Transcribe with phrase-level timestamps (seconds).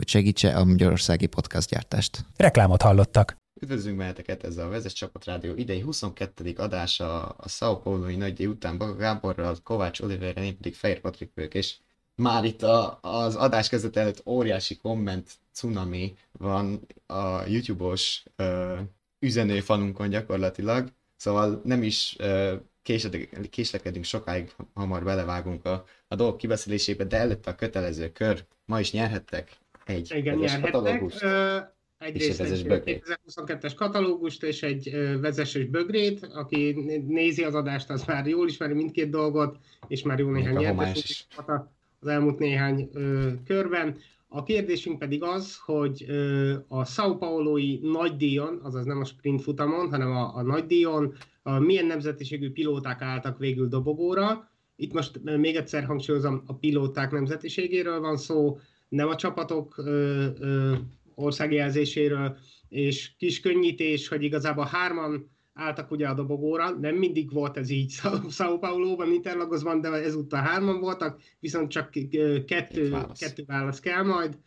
[0.00, 2.24] hogy segítse a magyarországi podcastgyártást.
[2.36, 3.36] Reklámot hallottak.
[3.60, 6.54] Üdvözlünk benneteket, ez a Vezes Csapat Rádió idei 22.
[6.56, 11.54] adása a Sao Paulo-i nagy után Baga Gáborral, Kovács Oliverrel, én pedig Fehér Patrik vagyok,
[11.54, 11.76] és
[12.14, 18.78] már itt a, az adás kezdet előtt óriási komment cunami van a YouTube-os uh,
[19.18, 22.52] üzenőfalunkon gyakorlatilag, szóval nem is uh,
[23.50, 28.44] késlekedünk sokáig, hamar belevágunk a, a dolgok kibeszélésébe, de előtte a kötelező kör.
[28.64, 30.38] Ma is nyerhettek egy Igen.
[31.22, 31.56] Ö,
[31.98, 33.18] egyrészt egy vezes egy bögrét.
[33.26, 38.48] 2022-es katalógust és egy ö, vezesős bögrét, aki né- nézi az adást, az már jól
[38.48, 41.26] ismeri mindkét dolgot, és már jó néhány nyertes
[42.00, 43.96] az elmúlt néhány ö, körben.
[44.28, 49.90] A kérdésünk pedig az, hogy ö, a Sao Paulo-i nagydíjon, azaz nem a sprint futamon,
[49.90, 54.50] hanem a, a nagydíjon, a milyen nemzetiségű pilóták álltak végül dobogóra.
[54.76, 58.58] Itt most még egyszer hangsúlyozom, a pilóták nemzetiségéről van szó,
[58.90, 60.74] nem a csapatok ö, ö,
[61.14, 62.36] országjelzéséről,
[62.68, 67.92] és kis könnyítés, hogy igazából hárman álltak ugye a dobogóra, nem mindig volt ez így
[68.30, 71.90] Sao Paulo-ban, Interlagosban, de ezúttal hárman voltak, viszont csak
[72.46, 73.18] kettő, válasz.
[73.18, 74.38] kettő válasz kell majd.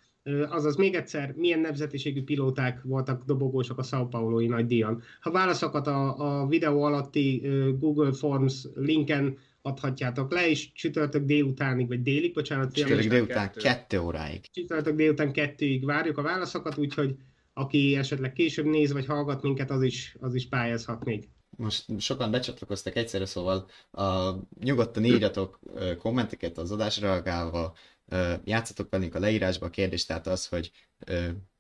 [0.50, 5.02] Azaz még egyszer, milyen nemzetiségű pilóták voltak dobogósok a Sao Paulo-i nagy díjon.
[5.20, 7.42] Ha válaszokat a, a videó alatti
[7.80, 14.42] Google Forms linken adhatjátok le, és csütörtök délutánig, vagy délig, bocsánat, Csütörtök délután kettő óráig.
[14.52, 17.16] csütörtök délután kettőig várjuk a válaszokat, úgyhogy
[17.54, 21.28] aki esetleg később néz vagy hallgat minket, az is, az is pályázhat még.
[21.58, 25.60] Most sokan becsatlakoztak egyszerre, szóval a, nyugodtan írjatok
[25.98, 27.76] kommenteket az adásra reagálva,
[28.44, 30.72] játszatok velünk a leírásba a kérdés, tehát az, hogy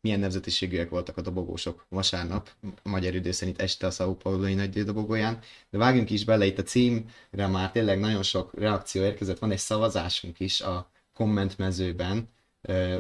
[0.02, 2.50] milyen nemzetiségűek voltak a dobogósok vasárnap,
[2.84, 5.40] magyar idő szerint este a Sao Paulo-i dobogóján,
[5.70, 9.58] de vágjunk is bele itt a címre, már tényleg nagyon sok reakció érkezett, van egy
[9.58, 12.30] szavazásunk is a kommentmezőben,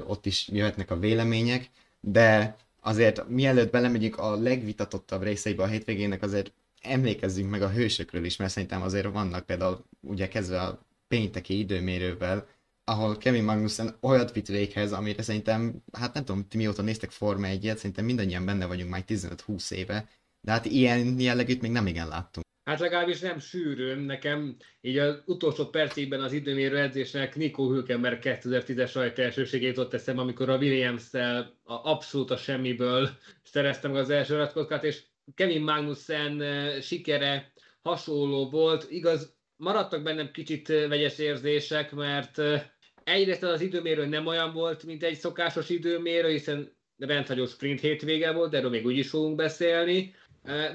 [0.07, 6.51] ott is jöhetnek a vélemények, de azért mielőtt belemegyünk a legvitatottabb részeibe a hétvégének, azért
[6.81, 12.47] emlékezzünk meg a hősökről is, mert szerintem azért vannak például ugye kezdve a pénteki időmérővel,
[12.83, 17.47] ahol Kevin Magnussen olyat vitt véghez, amire szerintem, hát nem tudom, ti mióta néztek Forma
[17.47, 20.09] 1 szerintem mindannyian benne vagyunk már 15-20 éve,
[20.41, 22.45] de hát ilyen jellegűt még nem igen láttunk.
[22.63, 23.99] Hát legalábbis nem sűrűn.
[23.99, 30.21] Nekem így az utolsó percében az időmérő edzésnek Nico Hülkenberg 2010-es rajta elsőségét jutott eszembe,
[30.21, 33.09] amikor a Williams-tel a abszolút a semmiből
[33.43, 35.03] szereztem az első rajtkockát, és
[35.35, 38.91] Kevin Magnussen eh, sikere hasonló volt.
[38.91, 42.63] Igaz, maradtak bennem kicsit vegyes érzések, mert eh,
[43.03, 48.51] egyrészt az időmérő nem olyan volt, mint egy szokásos időmérő, hiszen rendhagyó sprint hétvége volt,
[48.51, 50.15] de erről még úgy is fogunk beszélni.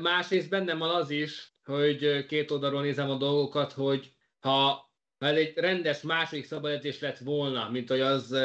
[0.00, 5.37] Másrészt bennem van az is, hogy két oldalról nézem a dolgokat, hogy ha, ha ez
[5.37, 8.37] egy rendes második szabadedzés lett volna, mint hogy az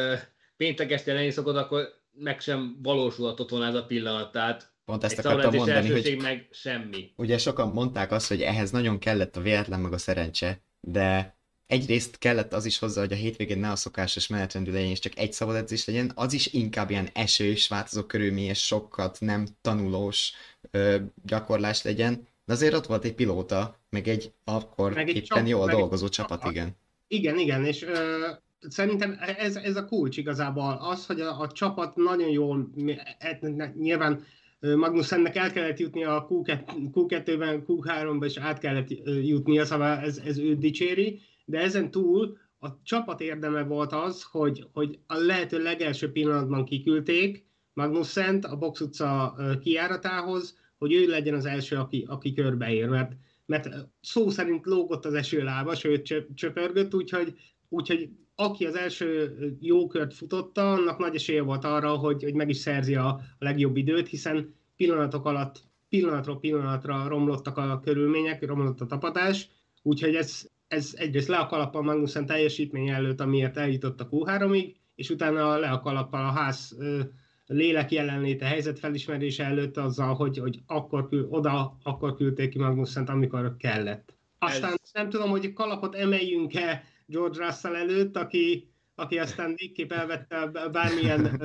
[0.58, 4.32] péntek este lenni szokott, akkor meg sem valósulhatott volna ez a pillanat.
[4.32, 7.14] Tehát Pont egy ezt akartam szabadedzés mondani, hogy meg semmi.
[7.16, 11.33] ugye sokan mondták azt, hogy ehhez nagyon kellett a véletlen meg a szerencse, de
[11.68, 15.18] egyrészt kellett az is hozzá, hogy a hétvégén ne a szokásos menetrendű legyen, és csak
[15.18, 20.32] egy szabad edzés legyen, az is inkább ilyen esős, változó körülményes, sokat nem tanulós
[20.72, 25.48] ö, gyakorlás legyen, de azért ott volt egy pilóta, meg egy akkor Meg egy éppen
[25.48, 26.52] jól meg egy dolgozó csapat, csapat.
[26.52, 26.76] igen.
[27.08, 28.28] Igen, igen, és ö,
[28.70, 30.78] szerintem ez, ez a kulcs igazából.
[30.82, 32.70] Az, hogy a, a csapat nagyon jól,
[33.20, 33.40] e-
[33.78, 34.26] nyilván
[34.76, 36.60] Magnussennek el kellett jutni a Q2,
[36.94, 42.82] Q2-ben, Q3-ban, és át kellett jutnia, szóval ez, ez őt dicséri, de ezen túl a
[42.84, 49.36] csapat érdeme volt az, hogy, hogy a lehető legelső pillanatban kiküldték Magnussent a Box utca
[49.38, 53.12] ö, kijáratához, hogy ő legyen az első, aki, aki körbeér, mert
[53.46, 53.70] mert
[54.02, 57.34] szó szerint lógott az esőlába, sőt csö- csöpörgött, úgyhogy,
[57.70, 62.50] úgyhogy aki az első jó kört futotta, annak nagy esélye volt arra, hogy, hogy meg
[62.50, 68.82] is szerzi a, a legjobb időt, hiszen pillanatok alatt, pillanatról pillanatra romlottak a körülmények, romlott
[68.82, 69.50] a tapadás,
[69.82, 75.10] úgyhogy ez, ez egyrészt le a kalappal Magnussen teljesítmény előtt, amiért eljutott a Q3-ig, és
[75.10, 76.78] utána le a kalappal a ház
[77.46, 83.10] lélek jelenléte, helyzet felismerése előtt azzal, hogy, hogy akkor kül, oda akkor küldték ki Magnussen-t,
[83.10, 84.16] amikor kellett.
[84.40, 90.48] Aztán Ez- nem tudom, hogy kalapot emeljünk-e George Russell előtt, aki, aki aztán végképp elvette
[90.72, 91.40] bármilyen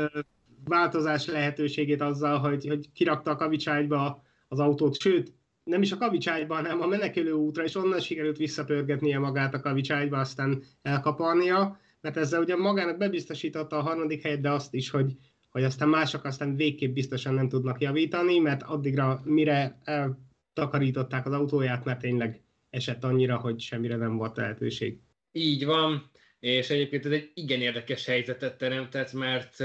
[0.65, 5.33] változás lehetőségét azzal, hogy, hogy kirakta a kavicságyba az autót, sőt,
[5.69, 10.19] nem is a kavicságyba, hanem a menekülő útra, és onnan sikerült visszapörgetnie magát a kavicságyba,
[10.19, 15.17] aztán elkaparnia, mert ezzel ugye magának bebiztosította a harmadik helyet, de azt is, hogy,
[15.51, 21.85] hogy aztán mások aztán végképp biztosan nem tudnak javítani, mert addigra mire eltakarították az autóját,
[21.85, 24.99] mert tényleg esett annyira, hogy semmire nem volt lehetőség.
[25.33, 26.11] Így van,
[26.41, 29.57] és egyébként ez egy igen érdekes helyzetet teremtett, mert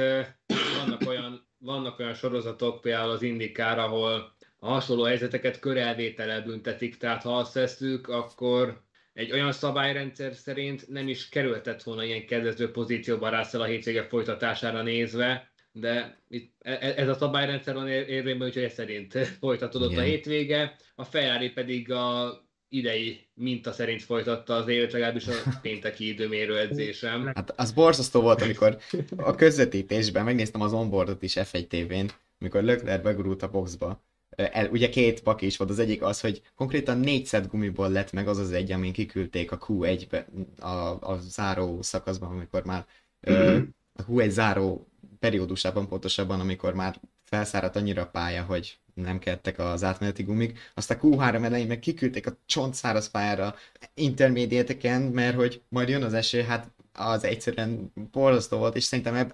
[0.78, 4.34] vannak olyan, vannak olyan sorozatok, például az Indikár, ahol
[4.64, 8.82] a hasonló helyzeteket körelvétele büntetik, tehát ha azt veszük, akkor
[9.14, 14.82] egy olyan szabályrendszer szerint nem is kerülhetett volna ilyen kedvező pozícióban Russell a hétvége folytatása
[14.82, 20.04] nézve, de itt, e, e, ez a szabályrendszer van érvényben, úgyhogy ez szerint folytatódott Igen.
[20.04, 22.38] a hétvége, a Ferrari pedig a
[22.70, 27.26] idei minta szerint folytatta az évet, legalábbis a pénteki időmérő edzésem.
[27.26, 28.78] Hát az borzasztó volt, amikor
[29.18, 32.10] a közvetítésben megnéztem az onboardot is F1 TV-n,
[32.40, 34.12] amikor Leclerc begurult a boxba.
[34.36, 38.12] El, ugye két pak is volt, az egyik az, hogy konkrétan négy set gumiból lett
[38.12, 40.28] meg az az egy, amin kiküldték a Q1-be,
[40.66, 42.86] a, a záró szakaszban, amikor már
[43.32, 43.62] mm-hmm.
[43.94, 44.88] a Q1 záró
[45.20, 50.60] periódusában pontosabban, amikor már felszáradt annyira a pálya, hogy nem kettek az átmeneti gumik.
[50.74, 53.56] Azt a Q3 elején meg kiküldték a csont száraz pályára
[53.94, 59.32] intermédiéteken, mert hogy majd jön az eső, hát az egyszerűen borzasztó volt, és szerintem ebb,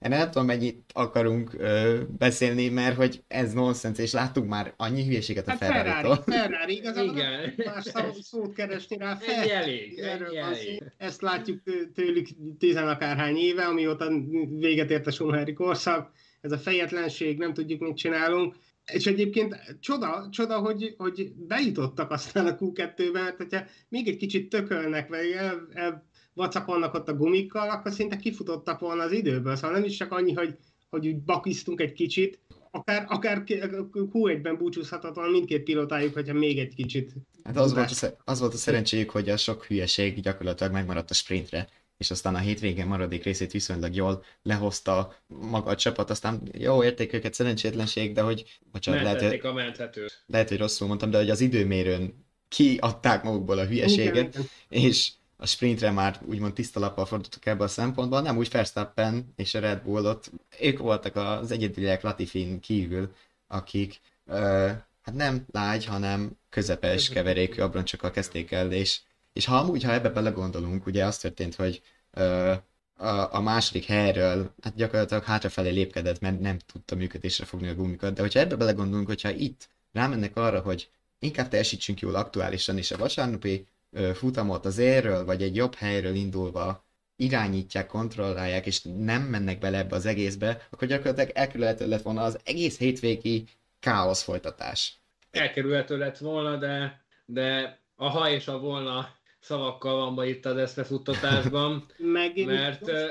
[0.00, 5.04] én nem tudom, mennyit akarunk ö, beszélni, mert hogy ez nonsens, és láttuk már annyi
[5.04, 6.16] hülyeséget a hát Ferrari-tól.
[6.16, 7.54] Ferrari, Ferrari igazából Igen.
[7.56, 7.84] más
[8.20, 9.18] szót keresni rá.
[9.26, 10.82] Ennyi elég, ennyi elég.
[10.96, 11.62] Ezt látjuk
[11.94, 12.26] tőlük
[12.58, 14.12] tizenakárhány éve, amióta
[14.58, 16.10] véget ért a Schumacher korszak,
[16.40, 18.54] ez a fejetlenség, nem tudjuk, mit csinálunk.
[18.92, 24.48] És egyébként csoda, csoda hogy, hogy bejutottak aztán a Q2-be, mert hogyha még egy kicsit
[24.48, 29.56] tökölnek, vagy el, el vacakolnak ott a gumikkal, akkor szinte kifutottak volna az időből.
[29.56, 30.56] Szóval nem is csak annyi, hogy,
[30.90, 32.38] hogy úgy bakisztunk egy kicsit,
[32.70, 37.12] akár, akár Q1-ben búcsúzhatatlan mindkét pilotájuk, hogyha még egy kicsit.
[37.44, 41.14] Hát az volt, a, az volt a szerencséjük, hogy a sok hülyeség gyakorlatilag megmaradt a
[41.14, 41.68] sprintre
[42.00, 47.12] és aztán a hétvégén maradék részét viszonylag jól lehozta maga a csapat, aztán jó érték
[47.12, 50.22] őket szerencsétlenség, de hogy bocsánat, lehet, hogy, a menthetőt.
[50.26, 54.48] lehet, hogy rosszul mondtam, de hogy az időmérőn kiadták magukból a hülyeséget, Igen.
[54.68, 55.10] és
[55.40, 59.60] a sprintre már úgymond tiszta lappal fordultak ebbe a szempontból, nem úgy Verstappen és a
[59.60, 63.14] Red Bull ott, ők voltak az egyedüliek Latifin kívül,
[63.46, 64.36] akik uh,
[65.02, 69.00] hát nem lágy, hanem közepes keverékű abroncsokkal kezdték el, és
[69.32, 72.52] és ha amúgy, ha ebbe belegondolunk, ugye az történt, hogy ö,
[72.96, 78.14] a, a második helyről hát gyakorlatilag hátrafelé lépkedett, mert nem tudta működésre fogni a gumikat,
[78.14, 82.96] de hogyha ebbe belegondolunk, hogyha itt rámennek arra, hogy inkább teljesítsünk jól aktuálisan, és a
[82.96, 83.79] vasárnapi ö,
[84.14, 86.84] futamot az érről, vagy egy jobb helyről indulva
[87.16, 92.38] irányítják, kontrollálják, és nem mennek bele ebbe az egészbe, akkor gyakorlatilag elkerülhető lett volna az
[92.44, 93.44] egész hétvégi
[93.80, 94.94] káosz folytatás.
[95.30, 99.08] Elkerülhető lett volna, de, de a ha és a volna
[99.40, 102.36] szavakkal van be itt az eszmefuttatásban, mert,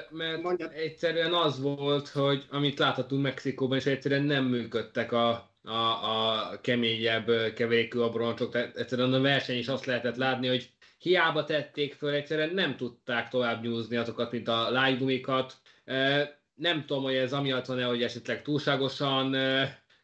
[0.09, 0.71] mert Mondjad.
[0.73, 7.53] egyszerűen az volt, hogy amit láthatunk Mexikóban, és egyszerűen nem működtek a, a, a keményebb
[7.53, 12.53] keverékű abroncsok, tehát egyszerűen a verseny is azt lehetett látni, hogy hiába tették föl, egyszerűen
[12.53, 15.53] nem tudták tovább nyúzni azokat, mint a lájgumikat.
[16.55, 19.35] Nem tudom, hogy ez amiatt van-e, hogy esetleg túlságosan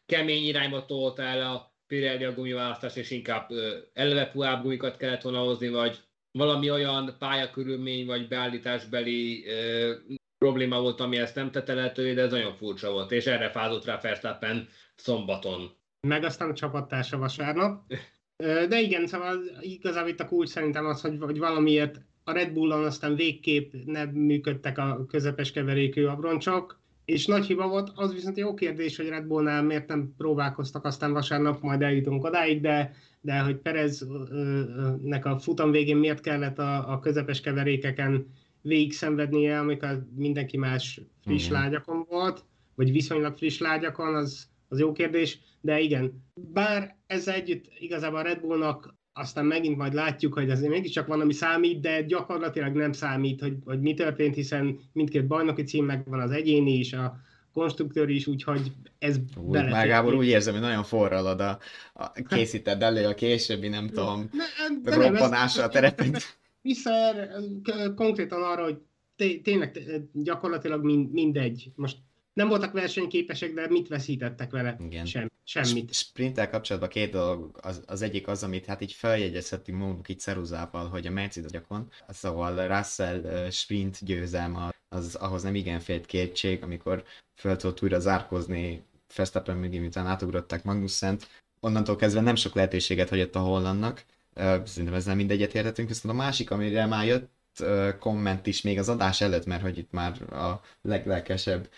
[0.06, 3.50] kemény irányba tolta el a Pirelli a gumiválasztás, és inkább
[3.92, 5.98] eleve puhább gumikat kellett volna hozni, vagy
[6.32, 9.92] valami olyan pályakörülmény vagy beállításbeli ö,
[10.38, 13.84] probléma volt, ami ezt nem tette lehetővé, de ez nagyon furcsa volt, és erre fázott
[13.84, 15.70] rá Verstappen szombaton.
[16.00, 17.92] Meg aztán a csapattársa vasárnap.
[18.68, 22.84] De igen, szóval igazából itt a kulcs szerintem az, hogy, hogy valamiért a Red Bullon
[22.84, 28.54] aztán végképp nem működtek a közepes keverékű abroncsok, és nagy hiba volt, az viszont jó
[28.54, 32.94] kérdés, hogy Red Bullnál miért nem próbálkoztak, aztán vasárnap majd eljutunk odáig, de
[33.26, 38.26] de hogy Pereznek a futam végén miért kellett a, a közepes keverékeken
[38.60, 41.60] végig szenvednie, amikor mindenki más friss igen.
[41.60, 47.64] lágyakon volt, vagy viszonylag friss lágyakon, az, az jó kérdés, de igen, bár ez együtt
[47.78, 52.02] igazából a Red Bullnak aztán megint majd látjuk, hogy azért mégiscsak van, ami számít, de
[52.02, 56.92] gyakorlatilag nem számít, hogy, hogy mi történt, hiszen mindkét bajnoki cím megvan az egyéni is,
[56.92, 57.20] a,
[57.56, 61.58] konstruktőr is, úgyhogy ez úgy, Már Gábor úgy érzem, hogy nagyon forralod a,
[61.92, 64.30] a készíted elő a későbbi, nem tudom,
[64.82, 66.16] ne, robbanása a terepen.
[66.62, 67.30] Visszaer
[67.94, 68.78] konkrétan arra, hogy
[69.42, 69.78] tényleg
[70.12, 71.70] gyakorlatilag mindegy.
[71.74, 71.96] Most
[72.36, 74.76] nem voltak versenyképesek, de mit veszítettek vele?
[74.84, 75.04] Igen.
[75.04, 75.94] Sem, semmit.
[75.94, 80.88] Sprinttel kapcsolatban két dolog, az, az egyik az, amit hát így feljegyezhetünk magunk itt ceruzával,
[80.88, 87.04] hogy a Mercedes gyakon, szóval Russell sprint győzelme az ahhoz nem igen félt kétség, amikor
[87.34, 88.82] föl tudott újra zárkozni
[89.16, 91.28] Verstappen mögé, miután átugrották Magnussen-t,
[91.60, 94.04] onnantól kezdve nem sok lehetőséget hagyott a hollandnak,
[94.64, 97.30] szerintem ezzel mindegyet értetünk, viszont a másik, amire már jött
[97.98, 101.68] komment is még az adás előtt, mert hogy itt már a leglelkesebb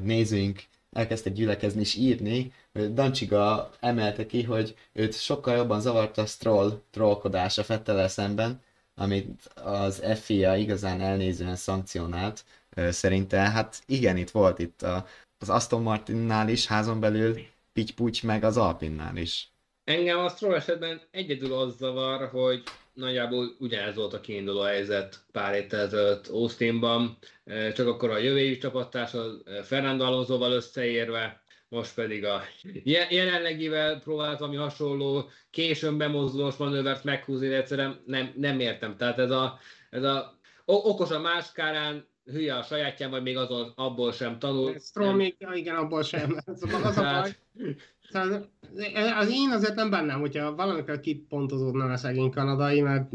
[0.00, 0.62] nézőink
[0.92, 7.64] elkezdtek gyülekezni és írni, Dancsiga emelte ki, hogy őt sokkal jobban zavarta a Stroll trollkodása
[7.64, 8.60] Fettel szemben,
[8.94, 12.44] amit az FIA igazán elnézően szankcionált
[12.90, 13.38] szerinte.
[13.38, 15.06] Hát igen, itt volt itt a,
[15.38, 17.38] az Aston Martinnál is házon belül,
[17.72, 19.48] pitty meg az Alpinnál is.
[19.84, 22.62] Engem a Stroll esetben egyedül az zavar, hogy
[22.92, 27.18] nagyjából ugyanez volt a kiinduló helyzet pár héttel ezelőtt Austinban,
[27.74, 29.12] csak akkor a jövő évi csapattárs
[29.62, 32.42] Fernando Alonsoval összeérve, most pedig a
[33.08, 38.96] jelenlegivel próbált valami hasonló későn bemozdulós manővert meghúzni, de egyszerűen nem, nem értem.
[38.96, 39.58] Tehát ez a,
[39.90, 44.78] ez a okos a máskárán, hülye a sajátján, vagy még azon, abból sem tanul.
[44.78, 46.36] Stroll még, igen, abból sem.
[46.44, 47.36] Az, az a baj.
[48.10, 48.50] Szóval
[49.18, 53.10] az én azért nem bennem, hogyha valamikor kipontozódna a szegény kanadai, mert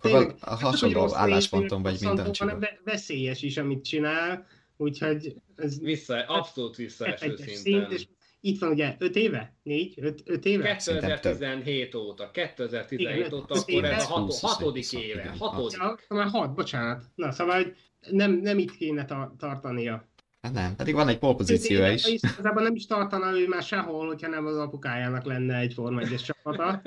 [0.00, 4.46] tényleg, a hasonló állásponton vagy minden hanem veszélyes is, amit csinál,
[4.76, 7.56] úgyhogy ez Vissza, abszolút visszaeső szinten.
[7.56, 8.06] Szint, és
[8.40, 9.56] itt van ugye 5 éve?
[9.62, 9.94] 4?
[10.00, 10.76] 5, 5 éve?
[10.76, 15.78] 2017 óta, 2017 Igen, óta, akkor ez a hat, hatodik éve, hatodik.
[15.78, 17.04] Ja, már hat, bocsánat.
[17.14, 17.76] Na, szóval hogy
[18.10, 19.04] nem, nem itt kéne
[19.38, 20.08] tartania.
[20.42, 22.06] Hát nem, pedig van egy polpozíciója is.
[22.06, 26.16] Igazából nem is tartana ő már sehol, hogyha nem az apukájának lenne egy Forma 1
[26.16, 26.82] csapata.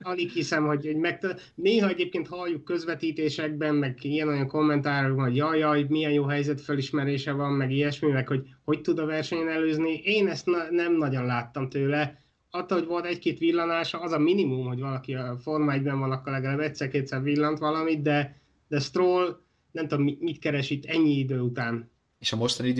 [0.00, 1.26] Alig hiszem, hogy, hogy meg...
[1.54, 7.52] Néha egyébként halljuk közvetítésekben, meg ilyen-olyan kommentárokban, hogy jaj, jaj, milyen jó helyzet felismerése van,
[7.52, 10.00] meg ilyesmi, meg hogy hogy tud a versenyen előzni.
[10.04, 12.22] Én ezt na- nem nagyon láttam tőle.
[12.50, 16.32] Attól, hogy volt egy-két villanása, az a minimum, hogy valaki a Forma 1-ben van, akkor
[16.32, 21.90] legalább egyszer-kétszer villant valamit, de, de Stroll nem tudom, mit keres itt ennyi idő után
[22.20, 22.72] és a mostani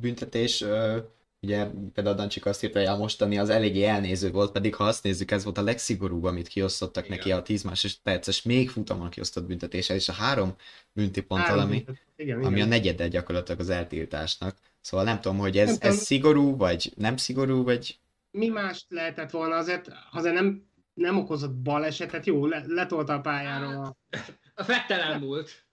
[0.00, 0.64] büntetés,
[1.40, 5.02] ugye például Dancsik azt írta, hogy a mostani az eléggé elnéző volt, pedig ha azt
[5.02, 7.16] nézzük, ez volt a legszigorúbb, amit kiosztottak igen.
[7.16, 10.54] neki a 10 perces, még futamon kiosztott büntetéssel, és a három
[10.92, 11.84] büntipont ami,
[12.16, 12.66] igen, ami igen.
[12.66, 14.56] a negyeddel gyakorlatilag az eltiltásnak.
[14.80, 17.98] Szóval nem tudom, hogy ez, ez szigorú, vagy nem szigorú, vagy...
[18.30, 23.74] Mi mást lehetett volna azért, azért nem, nem okozott balesetet, jó, le, letolta a pályáról
[23.74, 23.96] a...
[24.54, 25.64] A Fettel elmúlt.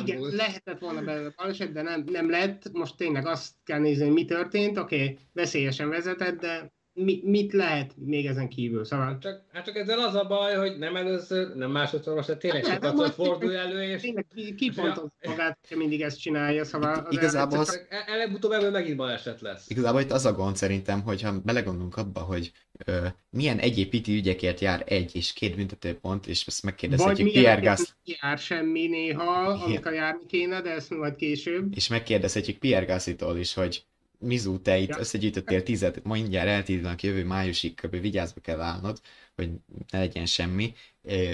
[0.00, 0.32] Igen, volt.
[0.32, 2.72] lehetett volna belőle baleset, de nem, nem lett.
[2.72, 4.78] Most tényleg azt kell nézni, hogy mi történt.
[4.78, 8.84] Oké, okay, veszélyesen vezetett, de mi, mit lehet még ezen kívül?
[8.84, 9.18] Szóval...
[9.18, 12.84] Csak, hát csak ezzel az a baj, hogy nem először, nem másodszor, most tényleg hát,
[12.84, 14.00] sokat fordul elő, és...
[14.00, 17.06] Tényleg kipontoz magát, hogy mindig ezt csinálja, szóval...
[17.10, 17.86] Itt, igazából az...
[18.06, 19.70] Előbb-utóbb ebből megint baleset lesz.
[19.70, 22.52] Igazából itt az a gond szerintem, hogyha belegondolunk abba, hogy
[22.86, 27.92] ö, milyen egyéb piti ügyekért jár egy és két büntetőpont, és ezt megkérdezhetjük Pierre Gasly...
[28.04, 31.76] jár semmi néha, amikor járni kéne, de ezt majd később.
[31.76, 33.84] És megkérdezhetjük Pierre Gasly-tól is, hogy
[34.20, 34.98] Mizu, te itt ja.
[34.98, 38.00] összegyűjtöttél tizet, mindjárt eltíznak jövő májusig, kb.
[38.00, 39.00] vigyázba kell állnod,
[39.36, 39.50] hogy
[39.90, 40.72] ne legyen semmi.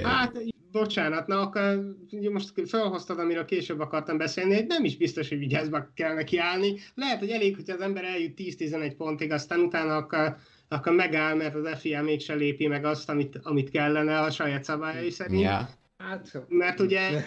[0.02, 1.94] Hát, bocsánat, na akkor
[2.32, 6.74] most felhoztad, amiről később akartam beszélni, hogy nem is biztos, hogy vigyázba kell neki állni.
[6.94, 10.36] Lehet, hogy elég, hogy az ember eljut 10-11 pontig, aztán utána akkor,
[10.68, 15.10] akkor megáll, mert az FIA mégse lépi meg azt, amit, amit kellene a saját szabályai
[15.10, 15.42] szerint.
[15.42, 15.68] Ja.
[15.98, 17.24] Hát, mert ugye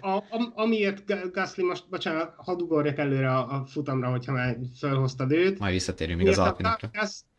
[0.00, 0.22] a,
[0.54, 5.58] amiért Gasly most, bocsánat, hadd ugorjak előre a, a futamra, hogyha már felhoztad őt.
[5.58, 6.90] Majd visszatérünk még az Alpinokra.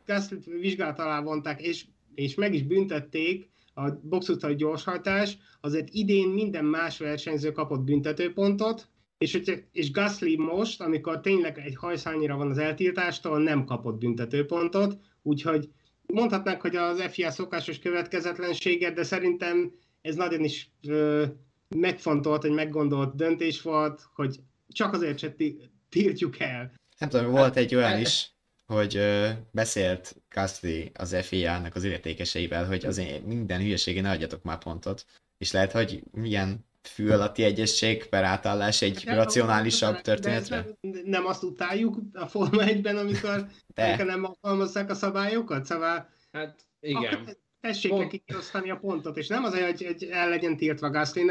[0.06, 6.66] Gasly vizsgálat alá vonták, és, és meg is büntették a boxutcai gyorshajtás, azért idén minden
[6.66, 9.42] más versenyző kapott büntetőpontot, és,
[9.72, 15.70] és Gasly most, amikor tényleg egy hajszányira van az eltiltástól, nem kapott büntetőpontot, úgyhogy
[16.06, 21.26] mondhatnánk, hogy az FIA szokásos következetlensége, de szerintem ez nagyon is ö,
[21.76, 25.36] megfontolt, hogy meggondolt döntés volt, hogy csak azért se
[25.90, 26.72] tiltjuk el.
[26.98, 28.32] Nem tudom, volt egy olyan is,
[28.66, 35.06] hogy ö, beszélt Gasly az FIA-nak az illetékeseivel, hogy azért minden hülyeségén adjatok már pontot.
[35.38, 40.66] És lehet, hogy milyen fű alatti egyesség per átállás egy de racionálisabb történetre?
[41.04, 45.66] Nem azt utáljuk a Forma 1-ben, amikor, amikor nem alkalmazzák a szabályokat?
[45.66, 47.38] Szóval hát igen.
[47.60, 51.22] Tessék neki kiosztani a pontot, és nem azért, hogy, hogy el legyen tiltva Gasly,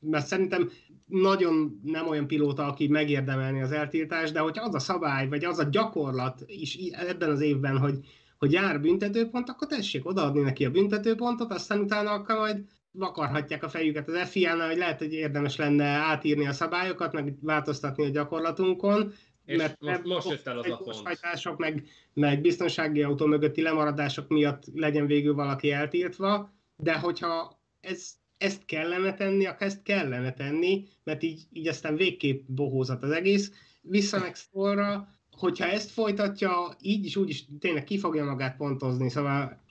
[0.00, 0.70] mert szerintem
[1.06, 5.58] nagyon nem olyan pilóta, aki megérdemelni az eltiltást, de hogyha az a szabály, vagy az
[5.58, 7.98] a gyakorlat is ebben az évben, hogy,
[8.38, 13.68] hogy jár büntetőpont, akkor tessék odaadni neki a büntetőpontot, aztán utána akkor majd vakarhatják a
[13.68, 19.12] fejüket az FIA-nál, hogy lehet, hogy érdemes lenne átírni a szabályokat, meg változtatni a gyakorlatunkon,
[19.44, 21.58] És mert most, most jött el az a pont.
[21.58, 28.64] Meg, meg biztonsági autó mögötti lemaradások miatt legyen végül valaki eltiltva, de hogyha ez, ezt
[28.64, 33.52] kellene tenni, akkor ezt kellene tenni, mert így, így aztán végképp bohózat az egész.
[33.82, 39.10] Vissza meg szorra, hogyha ezt folytatja, így is úgy is tényleg ki fogja magát pontozni,
[39.10, 39.62] szóval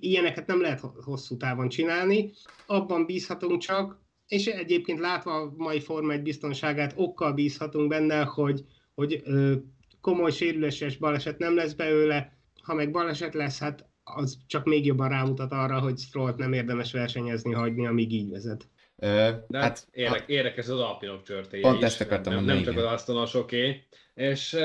[0.00, 2.30] ilyeneket nem lehet hosszú távon csinálni,
[2.66, 8.64] abban bízhatunk csak, és egyébként látva a mai Forma egy biztonságát, okkal bízhatunk benne, hogy,
[8.94, 9.54] hogy ö,
[10.00, 15.08] komoly sérüléses baleset nem lesz belőle, ha meg baleset lesz, hát az csak még jobban
[15.08, 18.68] rámutat arra, hogy Strollt nem érdemes versenyezni hagyni, amíg így vezet.
[18.96, 21.84] Ö, De hát, érdek, hát, érdekes az Alpinok csörtéje Pont is.
[21.84, 22.64] ezt akartam nem, mondani.
[22.64, 23.86] Nem csak az asztalosoké.
[24.14, 24.56] És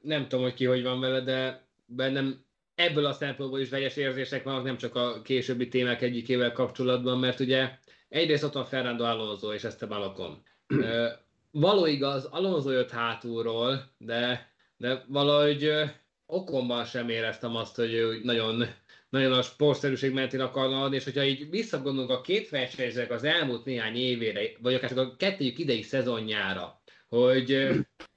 [0.00, 2.44] nem tudom, hogy ki hogy van vele, de bennem
[2.74, 7.40] ebből a szempontból is vegyes érzések vannak, nem csak a későbbi témák egyikével kapcsolatban, mert
[7.40, 7.70] ugye
[8.08, 10.42] egyrészt ott van Fernando Alonso és Esteban Ocon.
[10.68, 11.06] Uh,
[11.50, 15.90] való igaz, Alonso jött hátulról, de, de valahogy uh,
[16.26, 18.64] Okonban sem éreztem azt, hogy ő nagyon
[19.12, 23.64] nagyon a sportszerűség mentén akarna adni, és hogyha így visszagondolunk a két versenyzők az elmúlt
[23.64, 27.68] néhány évére, vagy akár csak a kettőjük idei szezonjára, hogy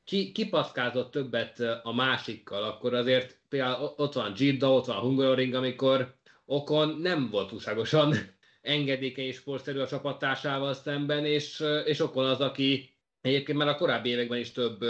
[0.03, 6.15] ki, kipaszkázott többet a másikkal, akkor azért például ott van Gidda, ott van Hungaroring, amikor
[6.45, 8.15] Okon nem volt túlságosan
[8.61, 12.89] engedékeny és sportszerű a csapattársával szemben, és, és Okon az, aki
[13.21, 14.85] egyébként már a korábbi években is több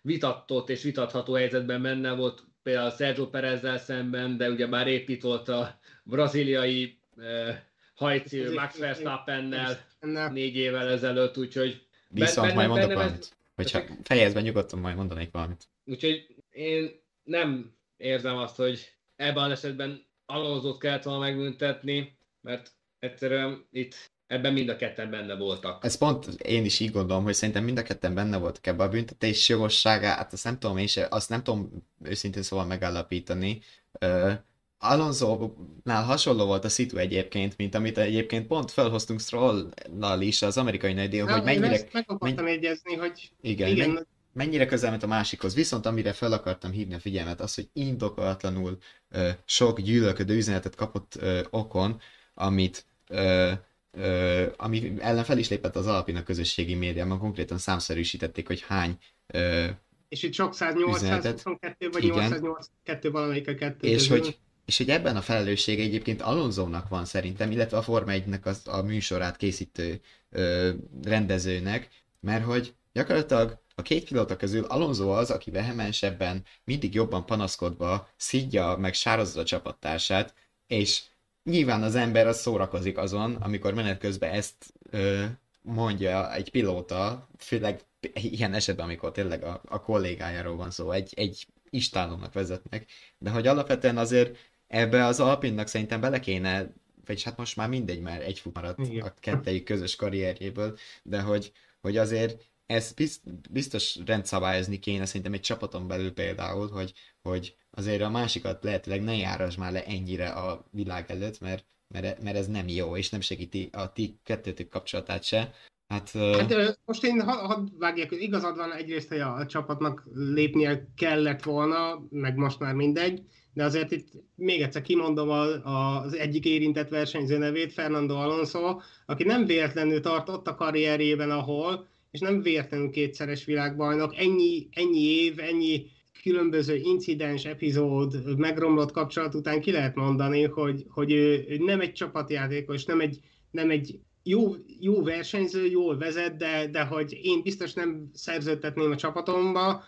[0.00, 5.78] vitatott és vitatható helyzetben benne volt, például Sergio Perezzel szemben, de ugye már épított a
[6.02, 7.58] braziliai eh,
[7.94, 9.84] hajcívő Max Verstappennel
[10.32, 13.36] négy évvel ezelőtt, úgyhogy Viszont majd mondok valamit.
[13.54, 15.64] Hogyha fejezben nyugodtan majd mondanék valamit.
[15.84, 16.90] Úgyhogy én
[17.22, 24.52] nem érzem azt, hogy ebben az esetben Alonso-t kellett volna megbüntetni, mert egyszerűen itt ebben
[24.52, 25.84] mind a ketten benne voltak.
[25.84, 28.90] Ez pont én is így gondolom, hogy szerintem mind a ketten benne voltak ebben a
[28.90, 31.70] büntetés jogosságát, hát azt nem tudom én se, azt nem tudom
[32.02, 33.60] őszintén szóval megállapítani.
[34.00, 34.32] Uh,
[34.78, 40.92] Alonso-nál hasonló volt a szitu egyébként, mint amit egyébként pont felhoztunk Stroll-nal is az amerikai
[40.92, 41.70] nagydíjon, hogy mennyire...
[41.70, 42.54] Ezt meg akartam menny...
[42.54, 43.90] egyezni, hogy igen, igen.
[43.90, 44.04] Menny...
[44.32, 45.54] mennyire közel ment a másikhoz.
[45.54, 48.78] Viszont amire fel akartam hívni a figyelmet, az, hogy indokolatlanul
[49.10, 52.00] uh, sok gyűlölködő üzenetet kapott uh, okon,
[52.34, 53.52] amit uh,
[53.96, 58.98] ö, ami ellen fel is lépett az alapin a közösségi médiában, konkrétan számszerűsítették, hogy hány
[59.26, 59.66] ö,
[60.08, 62.16] és itt sok 822 vagy igen.
[62.16, 67.50] 882 valamelyik a kettő és hogy, és hogy ebben a felelősség egyébként Alonzónak van szerintem,
[67.50, 68.24] illetve a Forma 1
[68.64, 70.70] a műsorát készítő ö,
[71.02, 71.88] rendezőnek,
[72.20, 78.76] mert hogy gyakorlatilag a két pilóta közül Alonso az, aki vehemensebben, mindig jobban panaszkodva szidja
[78.76, 80.34] meg sározza a csapattársát,
[80.66, 81.02] és
[81.46, 85.24] nyilván az ember az szórakozik azon, amikor menet közben ezt ö,
[85.62, 87.80] mondja egy pilóta, főleg
[88.12, 92.86] ilyen esetben, amikor tényleg a, a kollégájáról van szó, egy, egy istálónak vezetnek,
[93.18, 96.72] de hogy alapvetően azért ebbe az Alpinnak szerintem bele kéne,
[97.06, 99.06] vagy hát most már mindegy, mert egy fut maradt Igen.
[99.06, 103.02] a kettejük közös karrierjéből, de hogy, hogy azért ezt
[103.50, 106.92] biztos rendszabályozni kéne szerintem egy csapaton belül például, hogy,
[107.26, 112.22] hogy azért a másikat lehetőleg ne járas már le ennyire a világ előtt, mert, mert,
[112.22, 115.54] mert ez nem jó, és nem segíti a ti kettőtök kapcsolatát se.
[115.88, 120.86] Hát, hát most én hadd ha vágjak, hogy igazad van egyrészt, hogy a, csapatnak lépnie
[120.96, 125.28] kellett volna, meg most már mindegy, de azért itt még egyszer kimondom
[125.64, 132.20] az egyik érintett versenyző nevét, Fernando Alonso, aki nem véletlenül tartott a karrierjében, ahol, és
[132.20, 135.86] nem véletlenül kétszeres világbajnok, ennyi, ennyi év, ennyi
[136.26, 142.84] különböző incidens, epizód, megromlott kapcsolat után ki lehet mondani, hogy, hogy ő nem egy csapatjátékos,
[142.84, 148.10] nem egy, nem egy jó, jó versenyző, jól vezet, de, de hogy én biztos nem
[148.12, 149.84] szerződtetném a csapatomba,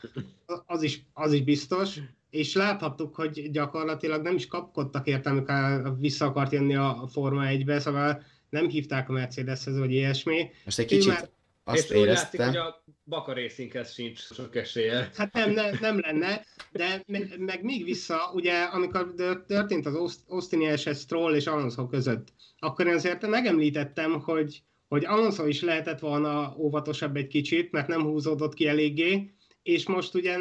[0.67, 1.99] az is, az is biztos.
[2.31, 7.81] És láthattuk, hogy gyakorlatilag nem is kapkodtak érte, amikor vissza akart jönni a Forma 1-be,
[7.81, 10.51] szóval nem hívták a Mercedeshez, vagy ilyesmi.
[10.65, 11.29] Most egy kicsit, már
[11.69, 12.49] azt és éreztem...
[12.49, 15.11] úgy látszik, hogy a Baka Racinghez sincs sok esélye.
[15.15, 19.15] Hát nem, ne, nem lenne, de meg, meg még vissza, ugye amikor
[19.47, 22.29] történt az Austini eset Stroll és Alonso között,
[22.59, 28.03] akkor én azért megemlítettem, hogy, hogy Alonso is lehetett volna óvatosabb egy kicsit, mert nem
[28.03, 30.39] húzódott ki eléggé, és most ugye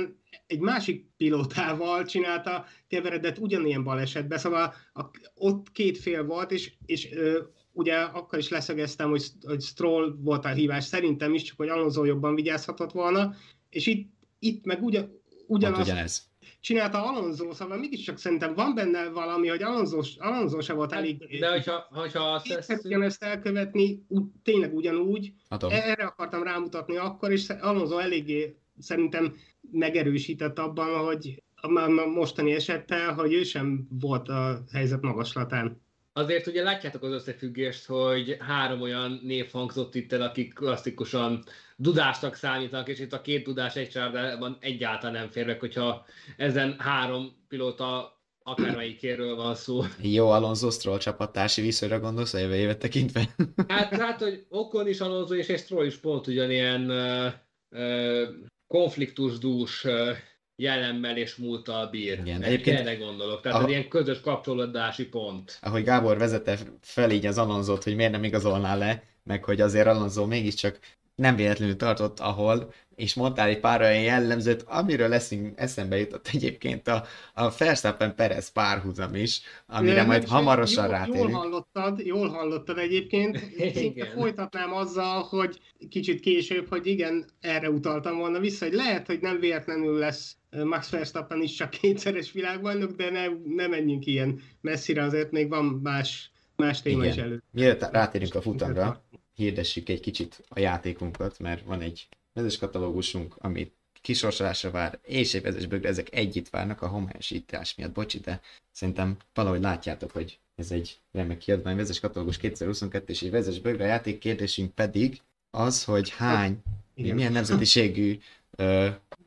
[0.48, 5.04] egy másik pilótával csinálta keveredett ugyanilyen balesetbe, szóval a,
[5.36, 7.40] ott két fél volt, és, és ö,
[7.78, 12.04] ugye akkor is leszögeztem, hogy, hogy Stroll volt a hívás, szerintem is, csak hogy Alonso
[12.04, 13.36] jobban vigyázhatott volna,
[13.70, 16.30] és itt, itt meg ugyan, ugyanaz, ugyanez.
[16.60, 21.40] csinálta Alonso, szóval mégiscsak szerintem van benne valami, hogy Alonso, Alonso se volt elég...
[21.40, 22.86] De hogyha, hogyha azt ezt...
[22.86, 25.72] ezt elkövetni, ú, tényleg ugyanúgy, Adom.
[25.72, 29.36] erre akartam rámutatni akkor, és Alonso eléggé szerintem
[29.72, 35.86] megerősített abban, hogy a mostani esettel, hogy ő sem volt a helyzet magaslatán.
[36.18, 41.44] Azért ugye látjátok az összefüggést, hogy három olyan név hangzott itt el, akik klasszikusan
[41.76, 46.06] dudásnak számítanak, és itt a két dudás egy csárdában egyáltalán nem férnek, hogyha
[46.38, 49.82] ezen három pilóta akármelyikéről van szó.
[50.02, 53.36] Jó, Alonso Stroll csapattársi viszonyra gondolsz a jövő évet tekintve?
[53.68, 57.34] Hát, hát, hogy Okon is Alonso és egy Stroll is pont ugyanilyen uh,
[57.70, 58.28] uh,
[58.68, 60.10] konfliktusdús uh,
[60.60, 62.20] jelemmel és múlttal bír.
[62.20, 63.42] Igen, egyébként erre gondolok.
[63.42, 65.58] Tehát ahogy, ilyen közös kapcsolódási pont.
[65.62, 69.88] Ahogy Gábor vezette fel így az Alonzót, hogy miért nem igazolná le, meg hogy azért
[69.88, 70.80] Alonso mégiscsak
[71.16, 76.88] nem véletlenül tartott, ahol, és mondtál egy pár olyan jellemzőt, amiről leszünk, eszembe jutott egyébként
[76.88, 81.30] a, a Verstappen Perez párhuzam is, amire majd is, hamarosan jól, rátérünk.
[81.30, 83.38] Jól hallottad, jól hallottad egyébként.
[83.76, 89.20] Szinte folytatnám azzal, hogy kicsit később, hogy igen, erre utaltam volna vissza, hogy lehet, hogy
[89.20, 95.04] nem véletlenül lesz Max Verstappen is csak kétszeres világbajnok, de ne, ne menjünk ilyen messzire,
[95.04, 97.14] azért még van más, más téma igen.
[97.14, 97.44] is előtt.
[97.52, 99.04] Mielőtt rátérünk a futamra,
[99.36, 105.42] hirdessük egy kicsit a játékunkat, mert van egy vezes katalógusunk, amit kisorsolásra vár, és egy
[105.42, 108.42] vezes bögre, ezek együtt várnak a homhelyesítás miatt, bocsi, de
[108.72, 113.86] szerintem valahogy látjátok, hogy ez egy remek kiadvány, vezes katalógus 2022 és egy vezes bögre,
[113.86, 114.20] játék.
[114.20, 116.62] Kérdésünk pedig az, hogy hány,
[116.98, 118.20] hát, milyen nemzetiségű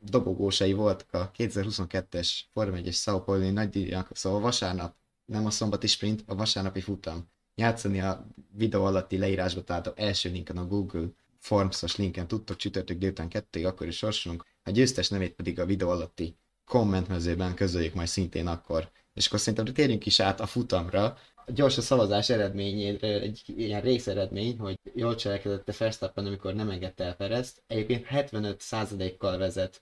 [0.01, 6.23] dobogósai voltak a 2022-es Forma 1-es Sao Paulo nagydíjak, szóval vasárnap, nem a szombati sprint,
[6.25, 11.07] a vasárnapi futam játszani a videó alatti leírásba, a első linken a Google
[11.39, 14.45] Forms-os linken tudtok csütörtök délután kettőig, akkor is sorsolunk.
[14.63, 18.91] A győztes nevét pedig a videó alatti kommentmezőben közöljük majd szintén akkor.
[19.13, 21.17] És akkor szerintem térjünk is át a futamra.
[21.47, 27.03] Gyors a szavazás eredményéről egy ilyen részeredmény, hogy jól cselekedett a Verstappen, amikor nem engedte
[27.03, 27.61] el Perezt.
[27.67, 29.81] Egyébként 75%-kal vezet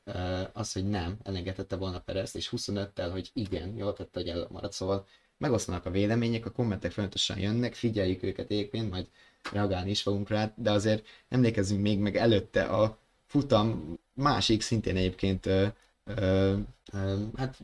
[0.54, 4.74] az, hogy nem elengedette volna Perezt, és 25-tel, hogy igen, jól tette, hogy elmaradt.
[4.74, 5.06] Szóval
[5.38, 9.08] megosztanak a vélemények, a kommentek folyamatosan jönnek, figyeljük őket egyébként, majd
[9.52, 15.45] reagálni is fogunk rá, de azért emlékezzünk még meg előtte a futam másik szintén egyébként
[15.45, 15.65] ö,
[16.06, 16.56] ö,
[16.93, 17.58] ö, hát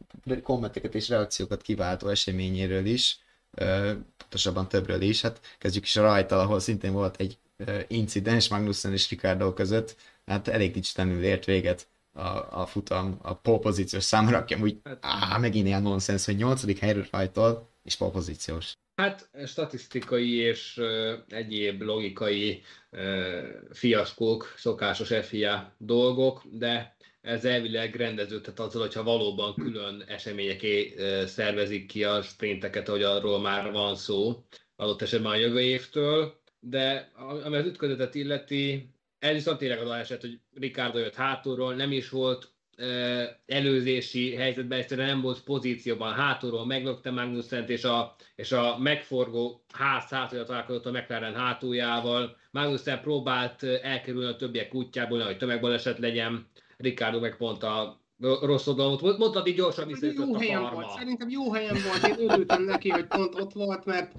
[0.44, 3.20] kommenteket és reakciókat kiváltó eseményéről is,
[4.18, 7.38] pontosabban többről is, hát kezdjük is a rajtal, ahol szintén volt egy
[7.88, 13.60] incidens Magnussen és Ricardo között, hát elég dicstenül ért véget a, a futam, a pole
[13.60, 18.12] pozíciós számra, aki amúgy, hát, á, megint ilyen nonsens, hogy nyolcadik helyről rajtol, és pole
[18.12, 18.74] pozíciós.
[18.96, 23.00] Hát statisztikai és uh, egyéb logikai uh,
[23.72, 26.95] fiaskók, szokásos FIA dolgok, de
[27.26, 30.94] ez elvileg rendeződhet azzal, hogyha valóban külön eseményeké
[31.26, 37.12] szervezik ki a sprinteket, hogy arról már van szó, adott esetben a jövő évtől, de
[37.44, 42.10] ami az ütközetet illeti, ez viszont tényleg az eset, hogy Ricardo jött hátulról, nem is
[42.10, 42.54] volt
[43.46, 50.10] előzési helyzetben egyszerűen nem volt pozícióban, hátulról meglökte Magnussen és a, és a megforgó ház
[50.10, 52.38] hátulja találkozott a McLaren hátuljával.
[52.52, 58.00] Magnussen próbált elkerülni a többiek útjából, hogy tömegbaleset legyen, Ricardo meg pont a
[58.42, 59.18] rossz oldalon volt.
[59.18, 60.90] Mondtad így gyorsan visszajutott jó a helyen volt.
[60.90, 62.18] Szerintem jó helyen volt.
[62.18, 64.12] Én örültem neki, hogy pont ott volt, mert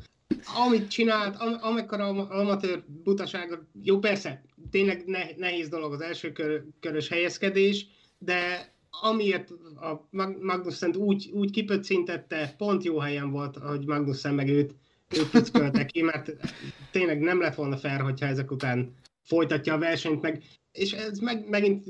[0.64, 6.33] amit csinált, am- amikor a amatőr butasága, jó persze, tényleg ne- nehéz dolog az első
[6.33, 7.87] kör- körös helyezkedés,
[8.19, 10.09] de amiért a
[10.40, 14.75] Magnussen úgy, úgy kipöccintette, pont jó helyen volt, hogy Magnussen meg őt,
[15.16, 16.33] őt pückölte ki, mert
[16.90, 20.42] tényleg nem lett volna fair, hogyha ezek után folytatja a versenyt, meg,
[20.77, 21.85] és ez meg, megint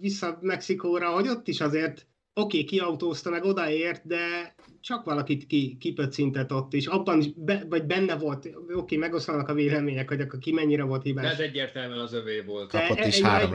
[0.00, 5.76] vissza Mexikóra, hogy ott is azért oké, okay, kiautózta, meg odaért, de csak valakit ki,
[5.80, 6.86] kipöccintett ott is.
[6.86, 10.82] Abban is, be, vagy benne volt, oké, okay, megoszlanak a vélemények, hogy akkor ki mennyire
[10.82, 11.24] volt hibás.
[11.24, 12.72] De ez egyértelműen az övé volt.
[12.72, 13.52] De Kapott is három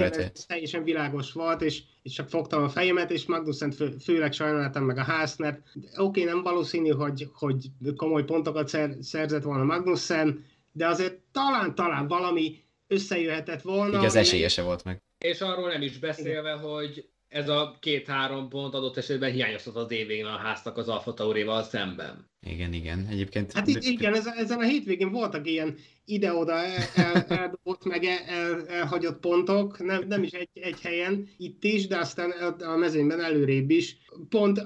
[0.48, 4.98] Teljesen világos volt, és, és csak fogtam a fejemet, és Magnussen fő, főleg sajnáltam meg
[4.98, 10.46] a ház, mert oké, okay, nem valószínű, hogy, hogy komoly pontokat szer, szerzett volna Magnussen,
[10.72, 13.98] de azért talán-talán valami összejöhetett volna.
[13.98, 15.02] Így az esélyese volt meg.
[15.18, 16.60] És arról nem is beszélve, Igen.
[16.60, 21.64] hogy ez a két-három pont adott esetben hiányozhat az évén a háznak az Alfa Taurival
[21.64, 22.30] szemben.
[22.46, 23.08] Igen, igen.
[23.10, 23.52] Egyébként...
[23.52, 29.20] Hát igen, ezen a hétvégén voltak ilyen ide-oda el, el, eldobott, meg el, el, elhagyott
[29.20, 33.98] pontok, nem, nem is egy, egy helyen, itt is, de aztán a mezőnyben előrébb is.
[34.30, 34.62] Pont,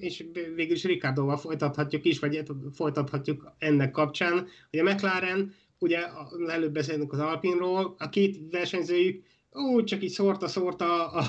[0.00, 2.42] és végül is Ricardoval folytathatjuk is, vagy
[2.74, 5.98] folytathatjuk ennek kapcsán, hogy a McLaren, ugye
[6.46, 11.24] előbb beszélünk az Alpinról, a két versenyzőjük úgy csak így szórta-szórta a,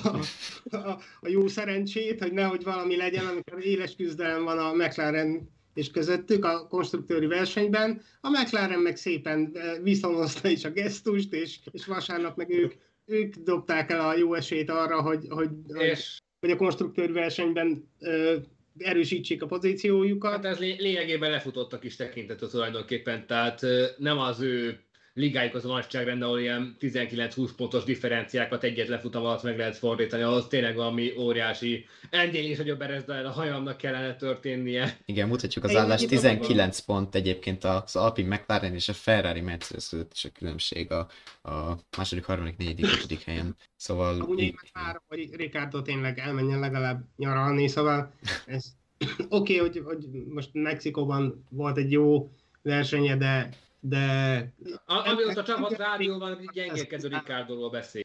[0.70, 5.50] a, a, a jó szerencsét, hogy nehogy valami legyen, amikor éles küzdelem van a McLaren
[5.74, 8.02] és közöttük a konstruktőri versenyben.
[8.22, 12.74] A McLaren meg szépen eh, viszonozta is a gesztust, és, és vasárnap meg ők,
[13.06, 18.36] ők dobták el a jó esélyt arra, hogy, hogy, És hogy a konstruktőrversenyben ö,
[18.80, 20.32] erősítsék a pozíciójukat.
[20.32, 23.62] hát ez lé- lényegében lefutottak is tekintető tulajdonképpen, tehát
[23.98, 24.80] nem az ő
[25.20, 30.22] ligájuk az a nagyságrend, ahol ilyen 19-20 pontos differenciákat egyet lefutam alatt meg lehet fordítani,
[30.22, 34.98] ahhoz tényleg valami óriási endényés, hogy a Berezdel a hajamnak kellene történnie.
[35.06, 36.04] Igen, mutatjuk az állást.
[36.04, 40.92] egyébként 19 pont egyébként az Alpine McLaren és a Ferrari Mercedes között is a különbség
[40.92, 41.08] a,
[41.50, 43.56] a második, harmadik, negyedik, ötödik helyen.
[43.76, 48.14] Szóval Amúgy én várom, hogy Ricardo tényleg elmenjen legalább nyaralni, szóval
[48.46, 48.66] ez
[49.30, 53.50] oké, okay, hogy, hogy most Mexikóban volt egy jó versenye, de,
[53.80, 54.54] de
[54.86, 58.02] Amióta csapat rádióban gyengélkedő Ricardo-ról beszél.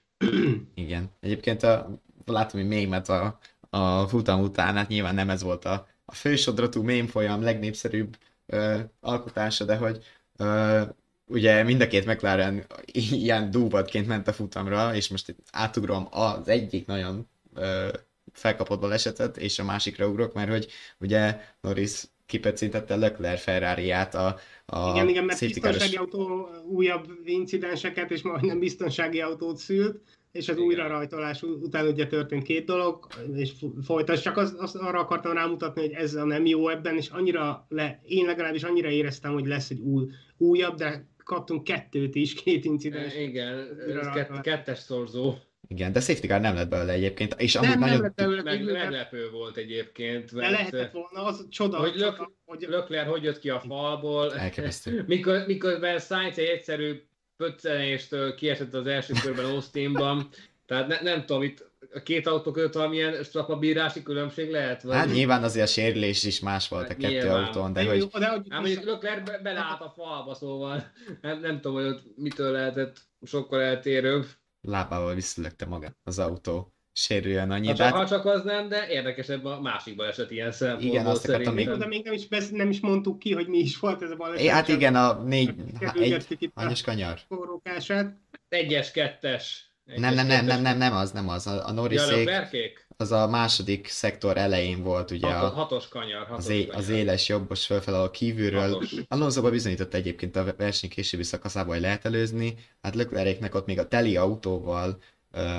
[0.75, 1.11] Igen.
[1.21, 3.39] Egyébként a, látom, hogy még mert a,
[3.71, 8.79] a futam után, hát nyilván nem ez volt a, a fősodratú mém folyam legnépszerűbb ö,
[9.01, 10.05] alkotása, de hogy
[10.37, 10.83] ö,
[11.27, 16.49] ugye mind a két McLaren ilyen dúvatként ment a futamra, és most itt átugrom az
[16.49, 17.89] egyik nagyon ö,
[18.33, 24.91] felkapott balesetet, és a másikra ugrok, mert hogy ugye Norris kipecintette Leclerc Ferrari-ját a, a
[24.91, 30.01] igen, igen, mert biztonsági autó újabb incidenseket, és majdnem biztonsági autót szült,
[30.33, 30.69] és az Igen.
[30.69, 35.81] újra rajtolás után ugye történt két dolog, és folytas, csak az, az, arra akartam rámutatni,
[35.81, 39.71] hogy ez a nem jó ebben, és annyira le, én legalábbis annyira éreztem, hogy lesz
[39.71, 40.07] egy új,
[40.37, 43.17] újabb, de kaptunk kettőt is, két incidens.
[43.17, 45.35] Igen, ez kett, kettes szorzó.
[45.69, 48.65] Igen, de safety car nem lett belőle egyébként, és Nem, nem nagyon lett belőle Meg,
[48.65, 53.09] de- meglepő volt egyébként, de mert lehetett volna, az csoda, Hogy csoda lök- hogy Leclerc
[53.09, 55.05] hogy jött ki a falból, elképesztő.
[55.07, 57.03] mikor, miközben Sainz egy egyszerű
[57.37, 60.29] pöccenéstől kiesett az első körben Austinban,
[60.67, 64.83] tehát ne, nem tudom, itt a két autó között valamilyen strapabírási különbség lehet?
[64.83, 64.95] Vagy?
[64.97, 67.45] Hát nyilván azért a sérülés is más volt a Hát kettő nyilván.
[67.45, 70.93] autón, de de, hogy jó, de hogy Hát mondjuk Leclerc be, beleállt a falba, szóval
[71.21, 74.27] nem, nem tudom, hogy ott mitől lehetett sokkal eltérőbb.
[74.65, 76.73] Lábával visszalökte magát az autó.
[76.97, 80.31] Sérüljön annyi, Ha de csak, ha hát, csak az nem, de érdekesebb a másik baleset
[80.31, 83.33] ilyen szempontból Igen, azt akartam még- de még nem is, besz- nem is mondtuk ki,
[83.35, 84.45] hogy mi is volt ez a baleset.
[84.45, 85.47] é, hát igen, a négy,
[85.81, 87.19] há, egy, kerülgettük itt a hányos kanyar?
[87.29, 88.17] forrókását.
[88.49, 89.73] Egyes, kettes.
[89.87, 91.47] Egyes, Nem, nem, nem, nem, nem, nem az, nem az.
[91.47, 92.84] A, a Ja, Norrisék, Leclercék?
[92.97, 96.27] Az a második szektor elején volt, ugye Hatos, a, hatos kanyar.
[96.27, 96.81] Hatos az, é, kanyar.
[96.81, 98.83] az éles jobbos fölfel a kívülről.
[99.09, 102.55] Alonsoba bizonyította egyébként a verseny későbbi szakaszában, hogy lehet előzni.
[102.83, 104.99] Hát Leclercnek ott még a teli autóval,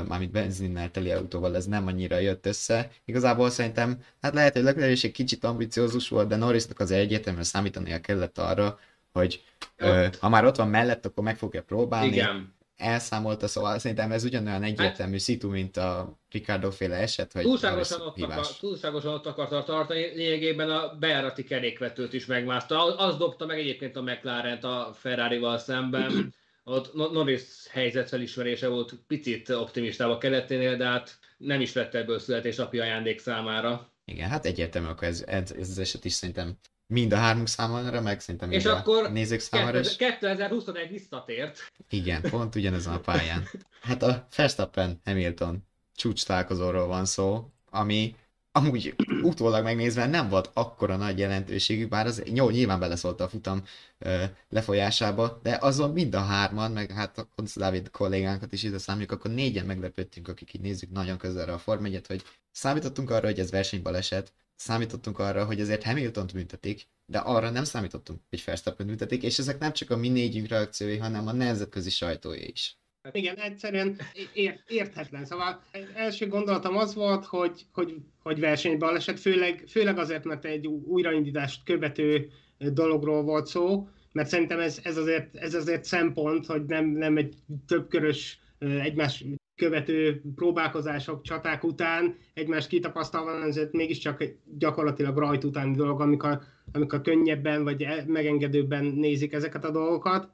[0.08, 2.92] mármint benzinnel teli autóval ez nem annyira jött össze.
[3.06, 7.44] Igazából szerintem, hát lehet, hogy Leclerc is egy kicsit ambiciózus volt, de Norrisnak az egyértelműen
[7.44, 8.80] számítania kellett arra,
[9.14, 9.44] hogy
[9.80, 12.12] uh, ha már ott van mellett, akkor meg fogja próbálni.
[12.12, 12.54] Igen.
[12.78, 18.22] Elszámolta, szóval szerintem ez ugyanolyan egyértelmű szitu, mint a Ricardo féle eset, hogy Túlságosan ott,
[18.22, 22.96] akar, túlságosan ott akarta tartani, lényegében a bejárati kerékvetőt is megmászta.
[22.96, 26.12] Az dobta meg egyébként a McLaren-t a Ferrari-val szemben.
[26.64, 31.94] Ott No- Norris helyzet felismerése volt picit optimistább a keleténél, de hát nem is lett
[31.94, 33.90] ebből születésnapi ajándék számára.
[34.06, 38.02] Igen, hát egyértelmű, akkor ez, ez, ez az eset is szerintem mind a hármunk számára,
[38.02, 39.96] meg szerintem És akkor nézők számára is.
[39.96, 41.72] 2021 visszatért.
[41.90, 43.48] Igen, pont ugyanezen a pályán.
[43.82, 48.16] Hát a Verstappen-Hamilton csúcs találkozóról van szó, ami
[48.52, 53.64] amúgy utólag megnézve nem volt akkora nagy jelentőségű, bár az jó, nyilván beleszólt a futam
[53.98, 58.78] ö, lefolyásába, de azon mind a hárman, meg hát a Konc Dávid kollégánkat is ide
[58.78, 63.26] számítjuk, akkor négyen meglepődtünk, akik így nézzük nagyon közelre a Form 1 hogy számítottunk arra,
[63.26, 68.88] hogy ez versenybaleset, számítottunk arra, hogy ezért Hamiltont büntetik, de arra nem számítottunk, hogy Verstappen
[68.88, 72.78] büntetik, és ezek nem csak a mi négyünk reakciói, hanem a nemzetközi sajtója is.
[73.12, 73.98] Igen, egyszerűen
[74.34, 75.26] ér, érthetlen.
[75.26, 75.64] Szóval
[75.94, 82.32] első gondolatom az volt, hogy, hogy, hogy versenybaleset, főleg, főleg azért, mert egy újraindítást követő
[82.58, 87.36] dologról volt szó, mert szerintem ez, ez, azért, ez azért szempont, hogy nem, nem egy
[87.68, 94.24] többkörös egymás követő próbálkozások, csaták után egymást kitapasztalva, ezért mégiscsak
[94.58, 96.40] gyakorlatilag rajt utáni dolog, amikor,
[96.72, 100.30] amikor könnyebben vagy megengedőbben nézik ezeket a dolgokat.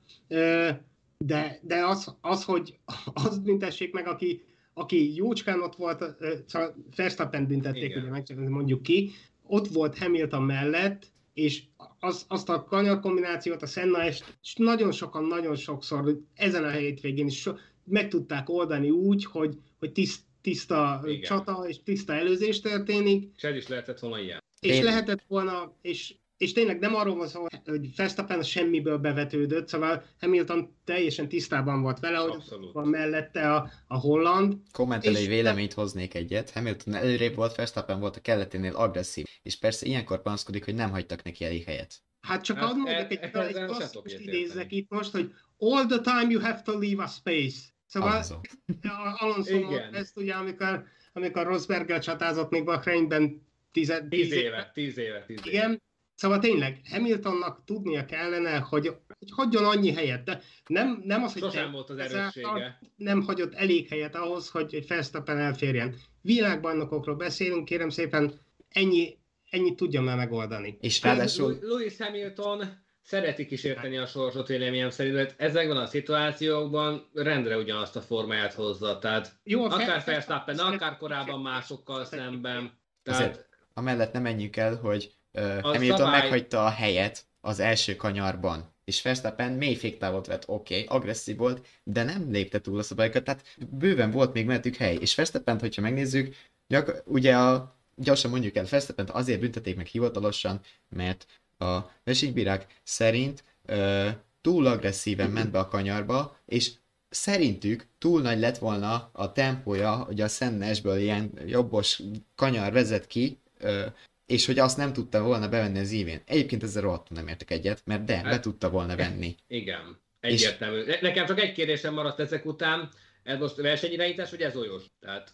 [1.18, 2.80] De, de az, az, hogy
[3.26, 6.04] azt büntessék meg, aki, aki jócskán ott volt,
[6.46, 8.02] szóval Verstappen büntették, Igen.
[8.02, 9.12] ugye meg csak mondjuk ki,
[9.44, 11.64] ott volt Hamilton mellett, és
[12.00, 14.24] az, azt a kanyar kombinációt, a Senna est
[14.56, 17.52] nagyon sokan, nagyon sokszor ezen a hétvégén is so,
[17.92, 21.22] meg tudták oldani úgy, hogy, hogy tiszt, tiszta Igen.
[21.22, 23.32] csata és tiszta előzés történik.
[23.36, 24.40] És ez is lehetett volna ilyen.
[24.60, 24.84] És Én...
[24.84, 30.76] lehetett volna, és, és tényleg nem arról van szó, hogy Verstappen semmiből bevetődött, szóval Hamilton
[30.84, 32.74] teljesen tisztában volt vele, hogy Abszolút.
[32.74, 34.58] van mellette a, a holland.
[34.72, 36.50] Kommentelői véleményt hoznék egyet.
[36.50, 41.24] Hamilton előrébb volt, Verstappen volt a keleténél agresszív, és persze ilyenkor panaszkodik, hogy nem hagytak
[41.24, 42.02] neki elég helyet.
[42.22, 46.32] Hát csak hát, hadd mondjak egy, egy klasszikus idézzek itt most, hogy all the time
[46.32, 47.60] you have to leave a space.
[47.92, 48.40] Szóval Alonso.
[49.24, 49.94] Alonso Igen.
[49.94, 55.50] ezt ugye, amikor, amikor Rosberggel csatázott még Bahreinben tíz, Tíz éve, tíz éve, tíz éve.
[55.58, 55.82] Igen,
[56.16, 58.88] Szóval tényleg Hamiltonnak tudnia kellene, hogy,
[59.20, 62.80] hogy hagyjon annyi helyet, de nem, nem az, hogy Sosem te- volt az erőssége.
[62.96, 65.96] nem hagyott elég helyet ahhoz, hogy egy Verstappen elférjen.
[66.22, 69.18] Világbajnokokról beszélünk, kérem szépen, ennyi,
[69.50, 70.78] ennyit tudja már megoldani.
[70.82, 72.64] És ráadásul Lewis Hamilton
[73.02, 79.00] szereti kísérteni a sorsot véleményem szerint, mert ezekben a szituációkban rendre ugyanazt a formáját hozza.
[79.00, 82.80] Tehát Jó, akár Verstappen, akár korábban másokkal szemben.
[83.04, 87.96] Azért Tehát amellett nem menjünk el, hogy uh, Hamilton szabály- meghagyta a helyet az első
[87.96, 92.84] kanyarban, és Verstappen mély féktávot vett, oké, okay, agresszív volt, de nem lépte túl a
[92.84, 96.36] szabályokat, tehát bőven volt még mellettük hely, és Verstappen, hogyha megnézzük,
[96.68, 100.60] gyak, ugye a, gyorsan mondjuk el, Verstappen azért büntették meg hivatalosan,
[100.90, 101.26] mert
[101.62, 104.08] a versenybírák szerint uh,
[104.42, 106.72] túl agresszíven ment be a kanyarba, és
[107.10, 112.02] szerintük túl nagy lett volna a tempója, hogy a Szennesből ilyen jobbos
[112.36, 113.86] kanyar vezet ki, ö,
[114.26, 116.22] és hogy azt nem tudta volna bevenni az ívén.
[116.26, 119.36] Egyébként ezzel rohadtul nem értek egyet, mert de, be Hát- tudta volna venni.
[119.48, 120.84] igen, egyértelmű.
[120.84, 122.90] Ne- Nekem csak egy kérdésem maradt ezek után,
[123.24, 124.84] ez most versenyirányítás, vagy ez olyos?
[125.00, 125.32] Tehát,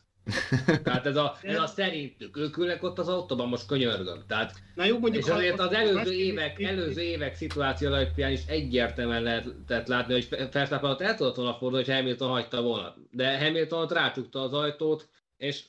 [0.84, 4.24] tehát ez a, ez a szerintük, ők ülnek ott az autóban, most könyörgöm.
[4.28, 5.24] Tehát Na jó, mondjuk...
[5.24, 10.90] És azért az előző évek, előző évek szituáció alapján is egyértelműen lehetett látni, hogy Verstappen
[10.90, 12.96] ott el tudott volna fordulni, hogy Hamilton hagyta volna.
[13.12, 15.64] De Hamilton ott rácsukta az ajtót, és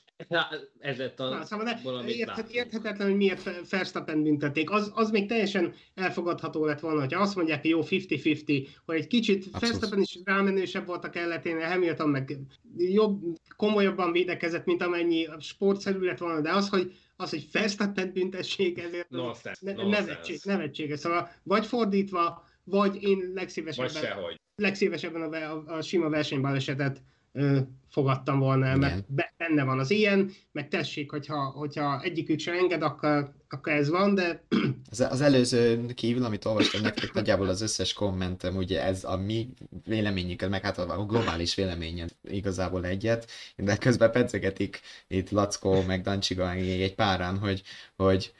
[0.79, 2.53] ez lett a Na, szóval de valamit érthet, látni.
[2.53, 4.69] érthetetlen, hogy miért Verstappen büntették.
[4.69, 9.07] Az, az még teljesen elfogadható lett volna, hogyha azt mondják, hogy jó 50-50, hogy egy
[9.07, 9.59] kicsit.
[9.59, 12.37] Verstappen is rámenősebb volt a kelletén, Hamilton meg
[12.77, 13.21] jobb,
[13.55, 19.09] komolyabban védekezett, mint amennyi sportszerű lett volna, de az, hogy az, hogy Verstappen büntessék, ezért
[19.09, 19.99] Nonsense, ne, nonsense.
[20.05, 20.99] nevetség, nevetséges.
[20.99, 24.39] Szóval vagy fordítva, vagy én Vagy legszívesebben, sehogy.
[24.55, 27.01] legszívesebben a, a, a sima versenybalesetet
[27.31, 29.05] ö, fogadtam volna, el, mert
[29.37, 34.15] benne van az ilyen, meg tessék, hogyha, hogyha egyikük sem enged, akkor, akkor ez van,
[34.15, 34.43] de
[34.91, 39.49] Az, az előző kívül, amit olvastam nektek, nagyjából az összes kommentem, ugye ez a mi
[39.85, 46.51] véleményünket, meg hát a globális véleményen igazából egyet, de közben pedzegetik itt Lackó, meg Dancsiga,
[46.51, 47.61] egy párán, hogy,
[47.95, 48.33] hogy,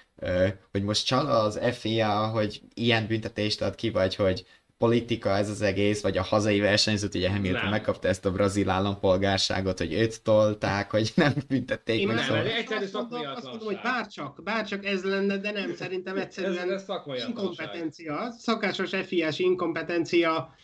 [0.71, 4.45] hogy most csal az FIA, hogy ilyen büntetést ad ki, vagy hogy
[4.79, 7.69] politika ez az egész, vagy a hazai versenyzőt, ugye Hamilton Nem.
[7.69, 12.45] megkapta ezt a brazil állampolgárságot, hogy őt tolták, hogy nem büntették én meg, nem, szóval...
[12.45, 16.21] ez egyszerű azt mondom, azt mondom, hogy bárcsak, bárcsak ez lenne, de nem, szerintem Ez,
[16.21, 20.55] egyszerűen ez szakmai inkompetencia, szakásos FIA-s inkompetencia,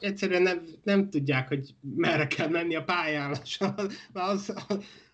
[0.00, 4.54] egyszerűen nem, nem tudják, hogy merre kell menni a pályán, az, az,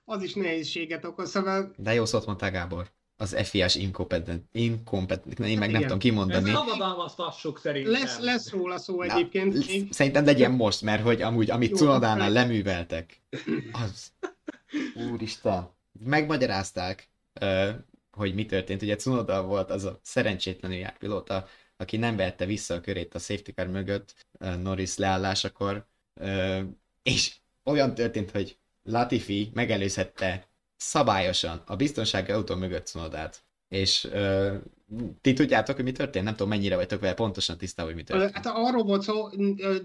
[0.05, 2.96] az is nehézséget okoz, szóval De jó szót mondtál, Gábor.
[3.17, 5.81] Az FIA-s inkompetent, inkompetent, én meg nem igen.
[5.83, 6.51] tudom Ez kimondani.
[6.51, 7.93] szabadalmaztassuk szerintem.
[7.93, 9.67] lesz, lesz róla szó Na, egyébként.
[9.67, 9.93] még.
[9.93, 13.23] Szerintem legyen most, mert hogy amúgy, amit Cunodánál leműveltek,
[13.73, 14.13] az...
[15.13, 15.69] Úristen.
[16.05, 17.09] Megmagyarázták,
[18.11, 18.83] hogy mi történt.
[18.83, 23.19] Ugye Cunoda volt az a szerencsétlenül járt pilóta, aki nem vette vissza a körét a
[23.19, 24.27] safety car mögött
[24.63, 25.87] Norris leállásakor,
[27.03, 33.45] és olyan történt, hogy Latifi megelőzhette szabályosan a biztonsági autó mögött Cunodát.
[33.69, 34.55] És ö,
[35.21, 36.25] ti tudjátok, hogy mi történt?
[36.25, 38.35] Nem tudom, mennyire vagytok vele pontosan tisztában, hogy mi történt.
[38.35, 39.29] Hát arról volt szó,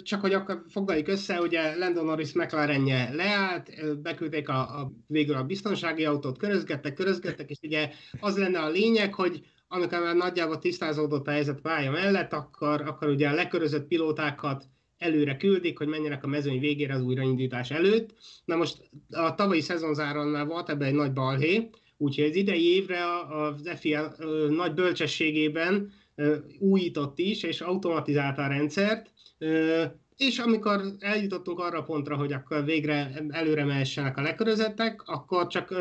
[0.04, 5.44] csak hogy akkor foglaljuk össze, ugye Landon Norris McLarenje leállt, beküldték a, a, végül a
[5.44, 11.28] biztonsági autót, körözgettek, körözgettek, és ugye az lenne a lényeg, hogy amikor már nagyjából tisztázódott
[11.28, 14.66] a helyzet pálya mellett, akkor, akkor ugye a lekörözött pilótákat
[15.02, 18.14] előre küldik, hogy menjenek a mezőny végére az újraindítás előtt.
[18.46, 23.70] Na most a tavalyi szezonzáronnál volt ebben egy nagy balhé, úgyhogy az idei évre az
[23.76, 24.16] FIA
[24.50, 25.92] nagy bölcsességében
[26.60, 29.12] újított is, és automatizálta a rendszert,
[30.18, 35.74] és amikor eljutottunk arra a pontra, hogy akkor végre előre mehessenek a lekörözettek, akkor csak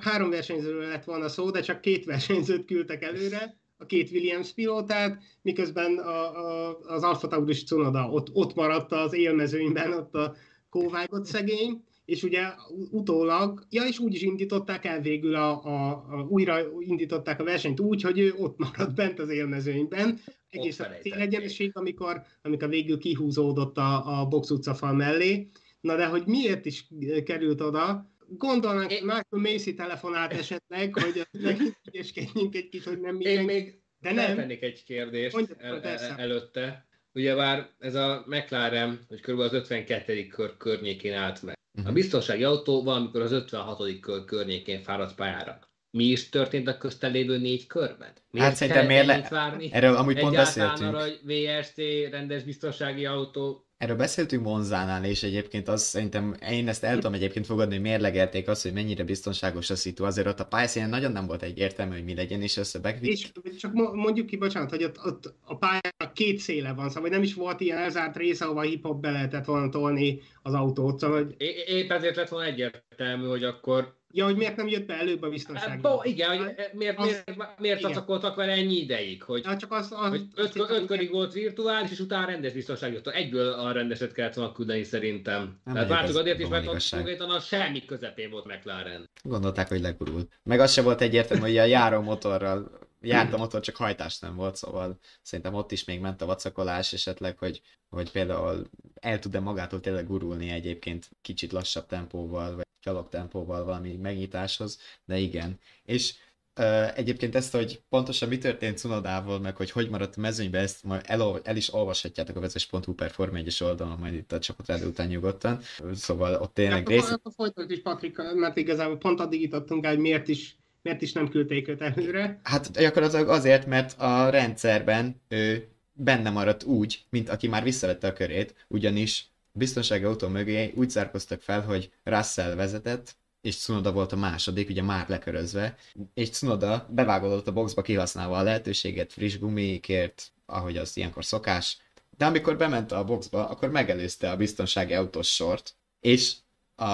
[0.00, 5.22] három versenyzőről lett volna szó, de csak két versenyzőt küldtek előre, a két Williams pilótát,
[5.42, 10.34] miközben a, a, az Alfa Tauri Cunoda ott, ott maradt az élmezőnyben, ott a
[10.70, 12.42] kóvágott szegény, és ugye
[12.90, 17.80] utólag, ja, és úgy is indították el végül, a, a, a, újra indították a versenyt
[17.80, 20.18] úgy, hogy ő ott maradt bent az élmezőnyben,
[20.50, 25.48] egészen a célegyeneség, amikor, amikor végül kihúzódott a, a box utcafal mellé.
[25.80, 26.88] Na de hogy miért is
[27.24, 33.00] került oda, gondolnánk, hogy Én- Michael Macy telefonált esetleg, hogy megint ügyeskedjünk egy kicsit, hogy
[33.00, 33.52] nem Én mindenki.
[33.52, 34.24] még De nem.
[34.26, 36.86] feltennék egy kérdést Mondjad, el, el, előtte.
[37.12, 39.38] Ugyebár ez a McLaren, hogy kb.
[39.38, 40.26] az 52.
[40.26, 41.54] kör környékén állt meg.
[41.78, 41.92] A Mhm.
[41.92, 44.00] biztonsági autó valamikor az 56.
[44.00, 45.58] kör környékén fáradt pályára.
[45.90, 48.12] Mi is történt a közten lévő négy körben?
[48.30, 49.68] Miért Hát szerintem miért le- várni?
[49.72, 50.94] Erről amúgy pont beszéltünk.
[50.94, 51.76] arra, hogy VST,
[52.10, 57.46] rendes biztonsági autó, Erről beszéltünk Monzánál, és egyébként az szerintem, én ezt el tudom egyébként
[57.46, 60.04] fogadni, hogy mérlegelték azt, hogy mennyire biztonságos a szitu.
[60.04, 63.72] Azért ott a pályaszínen nagyon nem volt egyértelmű, hogy mi legyen, és össze És csak
[63.72, 67.60] mondjuk ki, bocsánat, hogy ott, ott a pályának két széle van, szóval nem is volt
[67.60, 70.98] ilyen elzárt része, ahol hip-hop be lehetett volna tolni az autót.
[70.98, 71.34] Szóval, hogy...
[71.38, 75.22] É- épp ezért lett volna egyértelmű, hogy akkor Ja, hogy miért nem jött be előbb
[75.22, 75.68] a biztonság.
[75.68, 79.22] Hát, bo, igen, hogy miért, az, miért, miért szacakoltak vele ennyi ideig?
[79.22, 82.52] Hogy, ja, csak az, az, hogy öt, öt, öt körig volt virtuális, és utána rendes
[82.52, 83.08] biztonság jött.
[83.08, 85.60] Egyből a rendeset kellett volna küldeni szerintem.
[85.64, 89.08] Nem Tehát vártuk azért is, mert ott konkrétan a semmi közepén volt McLaren.
[89.22, 90.28] Gondolták, hogy legurul.
[90.42, 94.36] Meg az se volt egyértelmű, hogy a járó motorral járt a motor, csak hajtás nem
[94.36, 99.40] volt, szóval szerintem ott is még ment a vacakolás esetleg, hogy, hogy például el tud-e
[99.40, 102.65] magától tényleg gurulni egyébként kicsit lassabb tempóval, vagy
[103.10, 105.58] tempóval valami megnyitáshoz, de igen.
[105.84, 106.14] És
[106.60, 110.84] Uh, egyébként ezt, hogy pontosan mi történt Cunodával, meg hogy hogy maradt a mezőnybe, ezt
[110.84, 114.88] majd el, el is olvashatjátok a vezes.hu per Form 1 oldalon, majd itt a csapatrádió
[114.88, 115.60] után nyugodtan.
[115.94, 117.10] Szóval ott tényleg rész...
[117.10, 121.12] Akkor folytatjuk is, Patrik, mert igazából pont addig jutottunk el, hogy miért is, miért is
[121.12, 122.40] nem küldték őt előre.
[122.42, 128.12] Hát gyakorlatilag azért, mert a rendszerben ő benne maradt úgy, mint aki már visszavette a
[128.12, 134.16] körét, ugyanis biztonsági autó mögé úgy zárkoztak fel, hogy Russell vezetett, és Tsunoda volt a
[134.16, 135.76] második, ugye már lekörözve,
[136.14, 141.78] és Tsunoda bevágódott a boxba kihasználva a lehetőséget friss gumikért, ahogy az ilyenkor szokás,
[142.16, 146.34] de amikor bement a boxba, akkor megelőzte a biztonsági autós sort, és
[146.74, 146.86] a,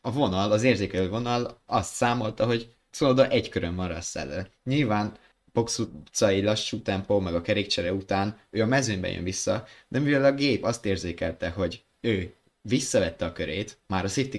[0.00, 5.16] a vonal, az érzékelő vonal azt számolta, hogy Tsunoda egy körön van Russell Nyilván
[5.52, 10.24] box utcai lassú tempó, meg a kerékcsere után ő a mezőnyben jön vissza, de mivel
[10.24, 14.36] a gép azt érzékelte, hogy ő visszavette a körét, már a safety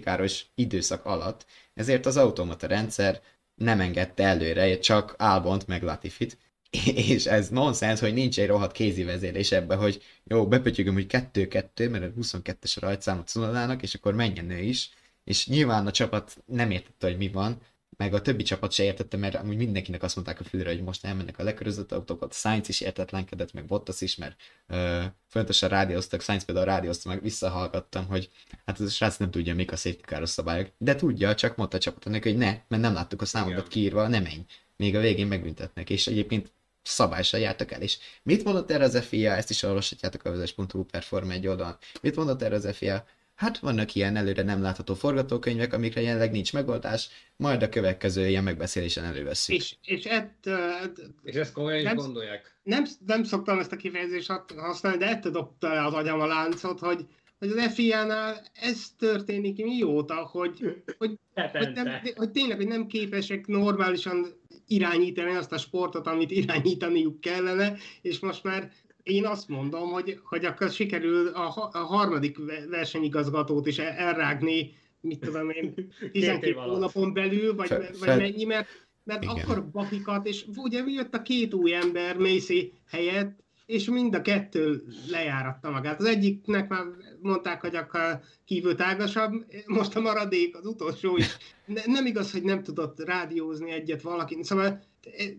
[0.55, 3.21] időszak alatt, ezért az automata rendszer
[3.55, 6.37] nem engedte előre, csak Albont meg Latifit,
[6.95, 11.89] és ez nonsens, hogy nincs egy rohadt kézi vezérés ebbe, hogy jó, bepötyögöm, hogy 2-2,
[11.89, 14.89] mert 22-es a Cunodának, és akkor menjen ő is,
[15.23, 17.61] és nyilván a csapat nem értette, hogy mi van,
[17.97, 21.05] meg a többi csapat se értette, mert amúgy mindenkinek azt mondták a fülre, hogy most
[21.05, 26.45] elmennek a lekörözött autókat, Sainz is értetlenkedett, meg Bottas is, mert ö, fontosan rádióztak, Sainz
[26.45, 28.29] például rádiózta, meg visszahallgattam, hogy
[28.65, 31.79] hát ez a srác nem tudja, mik a safety szabályok, de tudja, csak mondta a
[31.79, 34.45] csapatának, hogy ne, mert nem láttuk a számokat kiírva, nem menj.
[34.75, 37.81] Még a végén megbüntetnek, és egyébként szabályosan jártak el.
[37.81, 41.77] És mit mondott erre az FIA, ezt is olvashatjátok a vezes.hu perform egy oldalon.
[42.01, 43.05] Mit mondott erre az FIA?
[43.39, 48.43] Hát vannak ilyen előre nem látható forgatókönyvek, amikre jelenleg nincs megoldás, majd a következő ilyen
[48.43, 49.59] megbeszélésen előveszünk.
[49.59, 50.47] És, és, ett,
[50.83, 52.59] ett, és ezt komolyan nem, is gondolják?
[52.63, 56.79] Nem, nem szoktam ezt a kifejezést használni, de ettől dobta le az agyam a láncot,
[56.79, 57.05] hogy,
[57.37, 63.47] hogy az FIA-nál ez történik mióta, hogy, hogy, hogy, nem, hogy tényleg, hogy nem képesek
[63.47, 64.25] normálisan
[64.67, 68.71] irányítani azt a sportot, amit irányítaniuk kellene, és most már
[69.09, 72.37] én azt mondom, hogy, hogy akkor sikerül a, a harmadik
[72.69, 75.73] versenyigazgatót is elrágni, mit tudom én,
[76.11, 78.67] 12 hónapon belül, vagy, fel, vagy mennyi, mert,
[79.03, 84.21] mert akkor bakikat, és ugye jött a két új ember Macy helyett, és mind a
[84.21, 85.99] kettő lejáratta magát.
[85.99, 86.85] Az egyiknek már
[87.21, 91.37] mondták, hogy akkor kívül tágasabb, most a maradék, az utolsó is.
[91.65, 94.37] Ne, nem igaz, hogy nem tudott rádiózni egyet valaki.
[94.41, 94.83] Szóval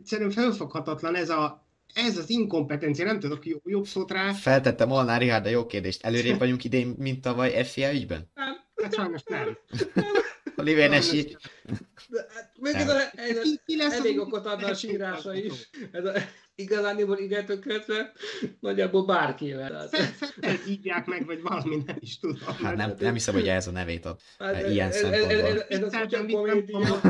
[0.02, 4.32] szerintem felfoghatatlan ez a, ez az inkompetencia, nem tudok jobb, jobb szót rá.
[4.32, 6.04] Feltettem Molnár Richard a jó kérdést.
[6.04, 8.30] Előrébb vagyunk idén, mint tavaly FIA ügyben?
[8.34, 9.58] Nem, hát sajnos nem.
[10.56, 11.36] Oliver Nesi.
[12.60, 15.70] Még ez, a, ez a, ki, ki lesz elég okot adna a sírása is.
[15.92, 16.12] Ez a,
[16.60, 18.12] igazániból igentől követve
[18.60, 19.88] nagyjából bárkivel.
[20.40, 22.38] Felhívják meg, vagy valami, nem is tudom.
[22.62, 24.18] Hát nem, nem hiszem, hogy ez a nevét ad.
[24.38, 25.32] Hát, ilyen ez, szempontból.
[25.32, 27.00] Ez, ez, ez, a kutya komédia,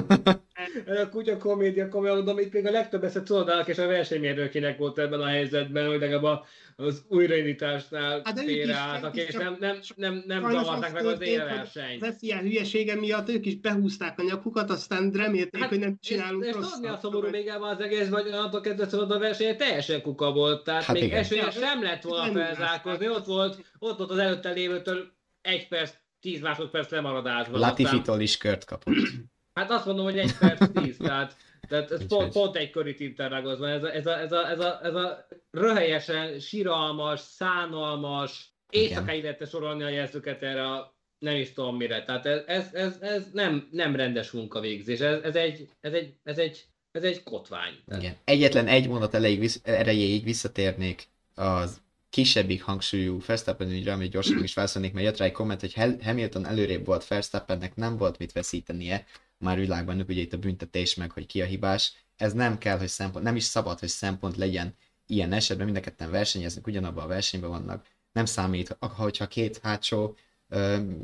[0.86, 4.78] ez a kutya komédia komolyan, de itt még a legtöbb ezt a és a versenymérnökének
[4.78, 6.44] volt ebben a helyzetben, hogy legalább
[6.80, 12.02] az újraindításnál hát félreálltak, és nem, nem, nem, nem zavarták meg az élversenyt.
[12.02, 16.44] Az FIA hülyesége miatt ők is behúzták a nyakukat, aztán remélték, hát, hogy nem csinálunk
[16.44, 16.68] és, rosszat.
[16.68, 20.64] És tudni a szomorú még az egész, vagy attól kezdve a verseny teljesen kuka volt,
[20.64, 21.18] tehát hát még igen.
[21.18, 26.40] esélye sem lett volna felzárkozni, ott volt, ott volt az előtte lévőtől egy perc, tíz
[26.40, 27.60] másodperc lemaradásban.
[27.60, 28.94] Latifitól is kört kapott.
[29.54, 31.36] Hát azt mondom, hogy egy perc tíz, tehát
[31.70, 34.80] tehát ez pont, pont egy körit interrágozva, ez a, ez a, ez a, ez a,
[34.82, 41.76] ez a röhelyesen, síralmas, szánalmas, éjszakáig lehet sorolni a jelzőket erre a nem is tudom
[41.76, 42.04] mire.
[42.04, 46.38] Tehát ez, ez, ez, ez nem, nem rendes munkavégzés, ez, ez, egy, ez, egy, ez,
[46.38, 47.72] egy, ez egy kotvány.
[47.96, 48.16] Igen.
[48.24, 54.92] Egyetlen egy mondat elejéig, erejéig visszatérnék az kisebbik hangsúlyú Verstappen ügyre, amit gyorsan is felszólnék,
[54.92, 59.04] mert jött rá egy komment, hogy Hamilton előrébb volt Verstappennek, nem volt mit veszítenie,
[59.40, 61.92] már világban ugye itt a büntetés meg, hogy ki a hibás.
[62.16, 64.74] Ez nem kell, hogy szempont, nem is szabad, hogy szempont legyen
[65.06, 67.86] ilyen esetben, mind a ketten versenyeznek, ugyanabban a versenyben vannak.
[68.12, 70.16] nem számít, hogyha két hátsó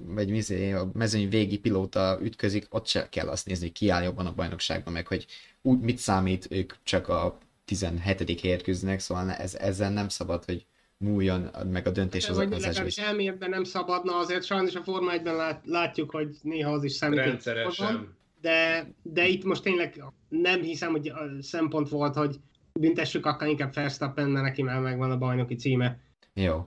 [0.06, 4.26] vagy mizé, a mezőny végi pilóta ütközik, ott se kell azt nézni, ki áll jobban
[4.26, 5.26] a bajnokságban, meg hogy
[5.62, 8.40] úgy mit számít, ők csak a 17.
[8.40, 10.66] helyet küzdenek, szóval ez, ezzel nem szabad, hogy
[10.98, 15.36] múljon meg a döntés az az legalábbis elméletben nem szabadna, azért sajnos a Forma 1-ben
[15.36, 17.18] lát, látjuk, hogy néha az is számít.
[17.18, 18.16] Rendszeresen.
[18.46, 22.36] De, de itt most tényleg nem hiszem, hogy a szempont volt, hogy
[22.80, 25.98] büntessük, akkor inkább Verstappen, mert neki már megvan a bajnoki címe.
[26.34, 26.64] Jó.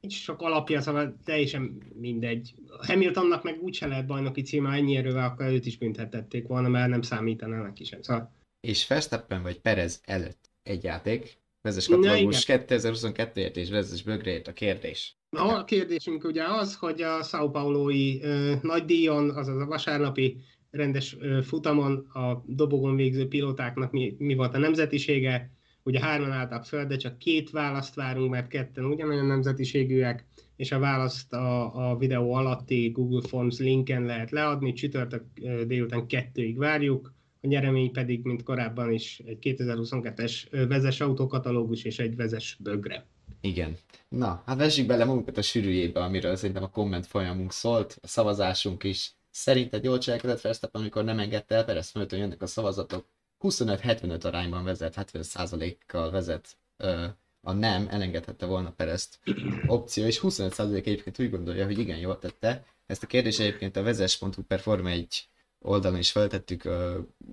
[0.00, 2.54] Nincs sok alapja, szóval teljesen mindegy.
[2.78, 7.02] Hamiltonnak meg úgyse lehet bajnoki címe, ennyi erővel, akkor őt is büntettették volna, mert nem
[7.02, 8.02] számítaná neki sem.
[8.02, 8.32] Szóval...
[8.60, 15.16] És Verstappen vagy Perez előtt egy játék, vezes katalógus 2022-ért és vezes bögréért a kérdés.
[15.36, 18.22] A kérdésünk ugye az, hogy a São Paulo-i
[18.62, 20.36] nagy díjon, azaz a vasárnapi
[20.72, 25.50] rendes futamon a dobogon végző pilótáknak mi, mi volt a nemzetisége,
[25.82, 30.78] ugye hárman álltak föl, de csak két választ várunk, mert ketten ugyanolyan nemzetiségűek, és a
[30.78, 35.24] választ a, a videó alatti Google Forms linken lehet leadni, csütörtök
[35.66, 42.16] délután kettőig várjuk, a nyeremény pedig, mint korábban is, egy 2022-es vezes autókatalógus és egy
[42.16, 43.06] vezes bögre.
[43.40, 43.76] Igen.
[44.08, 48.84] Na, hát vessük bele magunkat a sűrűjébe, amiről szerintem a komment folyamunk szólt, a szavazásunk
[48.84, 49.14] is.
[49.34, 53.06] Szerinted jól cselekedett Verstappen, amikor nem engedte el Perez hogy jönnek a szavazatok.
[53.40, 57.04] 25-75 arányban vezet, 70%-kal vezet ö,
[57.40, 59.18] a nem, elengedhette volna Perezt
[59.66, 62.64] opció, és 25% egyébként úgy gondolja, hogy igen, jól tette.
[62.86, 65.28] Ezt a kérdést egyébként a vezes.hu Perform egy
[65.58, 66.68] oldalon is feltettük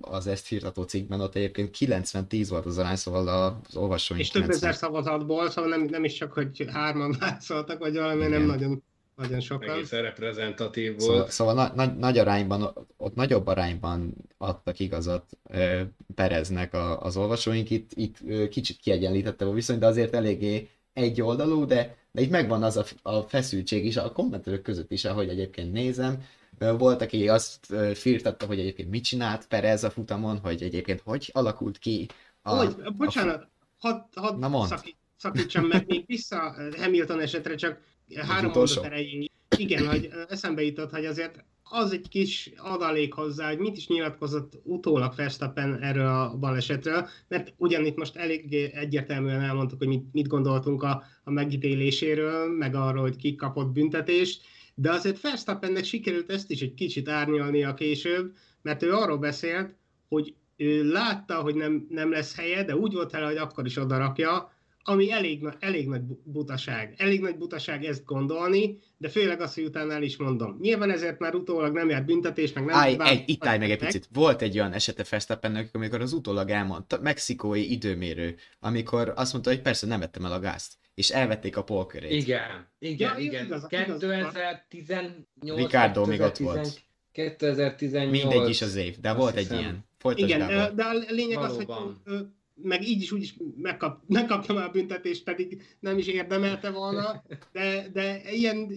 [0.00, 4.50] az ezt hirtató cikkben, ott egyébként 90-10 volt az arány, szóval az olvasóink És több
[4.50, 8.30] ezer szavazatból, szóval nem, nem is csak, hogy hárman válaszoltak, vagy valami, Igen.
[8.30, 8.82] nem nagyon,
[9.20, 9.70] nagyon sokan.
[9.70, 11.00] Egészen reprezentatív volt.
[11.00, 15.80] Szóval, szóval na, nagy, nagy arányban, ott nagyobb arányban adtak igazat ö,
[16.14, 21.22] Pereznek a, az olvasóink, itt, itt ö, kicsit kiegyenlítette a viszony, de azért eléggé egy
[21.22, 25.28] oldalú, de, de itt megvan az a, a feszültség is a kommentelők között is, ahogy
[25.28, 26.22] egyébként nézem,
[26.58, 31.78] volt, aki azt firtatta, hogy egyébként mit csinált Perez a futamon, hogy egyébként hogy alakult
[31.78, 32.08] ki
[32.42, 32.54] a...
[32.54, 33.48] Hogy, bocsánat,
[33.78, 37.80] hadd had Na szakít, szakítsam meg még vissza Hamilton esetre, csak
[38.16, 39.30] három mondat erejéig.
[39.56, 44.60] Igen, hogy eszembe jutott, hogy azért az egy kis adalék hozzá, hogy mit is nyilatkozott
[44.62, 50.82] utólag Verstappen erről a balesetről, mert ugyanitt most elég egyértelműen elmondtuk, hogy mit, mit gondoltunk
[50.82, 54.42] a, a megítéléséről, meg arról, hogy ki kapott büntetést,
[54.74, 58.32] de azért Verstappennek sikerült ezt is egy kicsit árnyalnia később,
[58.62, 59.74] mert ő arról beszélt,
[60.08, 63.76] hogy ő látta, hogy nem, nem lesz helye, de úgy volt el, hogy akkor is
[63.76, 64.52] odarakja,
[64.82, 66.94] ami elég, elég nagy butaság.
[66.96, 70.58] Elég nagy butaság ezt gondolni, de főleg azt, hogy utána el is mondom.
[70.60, 72.74] Nyilván ezért már utólag nem járt büntetés, meg nem...
[72.74, 74.08] Állj, egy, itt állj meg egy picit.
[74.12, 79.62] Volt egy olyan esete Verstappennek, amikor az utólag elmondta, mexikói időmérő, amikor azt mondta, hogy
[79.62, 82.10] persze nem vettem el a gázt és elvették a polkörét.
[82.10, 83.44] Igen, igen, ja, igen.
[83.44, 85.16] Igaz, 2018...
[85.56, 86.80] Ricardo még ott volt.
[87.12, 88.10] 2018.
[88.10, 89.56] Mindegy is az év, de volt hiszem.
[89.56, 89.84] egy ilyen.
[89.98, 90.74] Folytasd igen, Gábor.
[90.74, 92.02] de a lényeg Valóban.
[92.04, 92.26] az, hogy
[92.62, 97.22] meg így is úgy is megkap, megkapta már a büntetést, pedig nem is érdemelte volna,
[97.52, 98.72] de, de ilyen,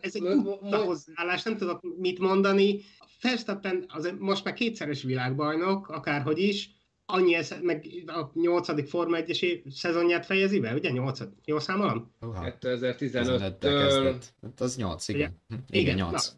[0.00, 2.80] ez egy tudta hozzáállás, nem tudok mit mondani.
[3.22, 9.62] Verstappen az most már kétszeres világbajnok, akárhogy is, annyi, ez, meg a nyolcadik Forma 1
[9.70, 10.90] szezonját fejezi be, ugye?
[10.90, 12.14] Nyolcad, jól számolom?
[12.20, 14.22] 2015-től.
[14.42, 15.40] Hát az 8, igen.
[15.48, 15.80] Ugye?
[15.80, 16.34] Igen, 8.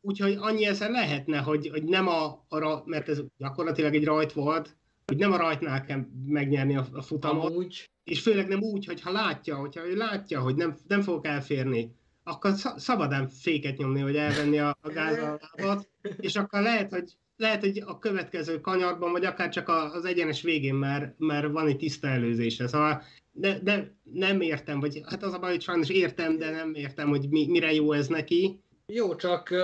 [0.00, 4.76] úgyhogy annyi ezer lehetne, hogy, hogy nem a, a, mert ez gyakorlatilag egy rajt volt,
[5.06, 7.90] hogy nem a rajtnál kell megnyerni a, a futamot, Amúgy.
[8.04, 11.94] és főleg nem úgy, hogy ha látja, hogyha ő látja, hogy nem, nem fogok elférni,
[12.24, 17.82] akkor szabadán féket nyomni, hogy elvenni a, a gázallábat, és akkor lehet, hogy lehet, hogy
[17.86, 22.66] a következő kanyarban, vagy akár csak az egyenes végén már, már van egy tiszta előzése.
[22.66, 23.02] Szóval
[23.32, 27.08] de, de nem értem, vagy hát az a baj, hogy sajnos értem, de nem értem,
[27.08, 28.60] hogy mi, mire jó ez neki.
[28.86, 29.54] Jó, csak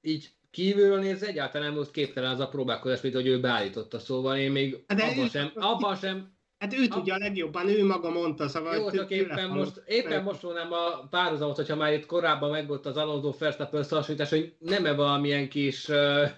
[0.00, 4.50] így kívülről néz egyáltalán most képtelen az a próbálkozás, mint hogy ő beállította, szóval én
[4.50, 8.76] még hát abban sem, abban sem Hát ő tudja a legjobban, ő maga mondta, szóval...
[8.76, 12.96] Jó, csak éppen most, éppen most volnám a párhuzamot, hogyha már itt korábban megvolt az
[12.96, 16.30] Alonso Verstappen összehasonlítás, hogy nem-e valamilyen kis uh,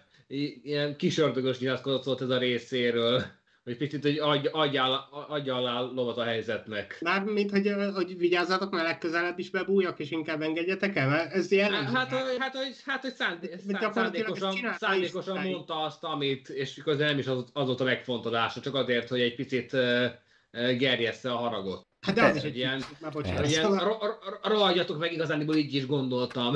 [0.62, 3.24] ilyen kisördögös nyilatkozat volt ez a részéről,
[3.70, 6.98] hogy picit, hogy adj, adjál, adjál alá lovat a helyzetnek.
[7.00, 11.50] Már mint, hogy, hogy vigyázzatok, mert legközelebb is bebújjak, és inkább engedjetek el, mert ez
[11.50, 11.72] ilyen...
[11.72, 13.56] Hát, hát, hogy, hát, hogy, hát, hogy szándé,
[13.92, 18.74] szándékosan, szándékosan mondta azt, amit, és közben nem is az, az volt a megfontolása, csak
[18.74, 20.06] azért, hogy egy picit uh,
[20.76, 21.88] gerjessze a haragot.
[22.06, 22.82] Hát de az is egy ilyen,
[23.44, 23.80] ilyen
[24.42, 26.54] rohadjatok meg, igazániból így is gondoltam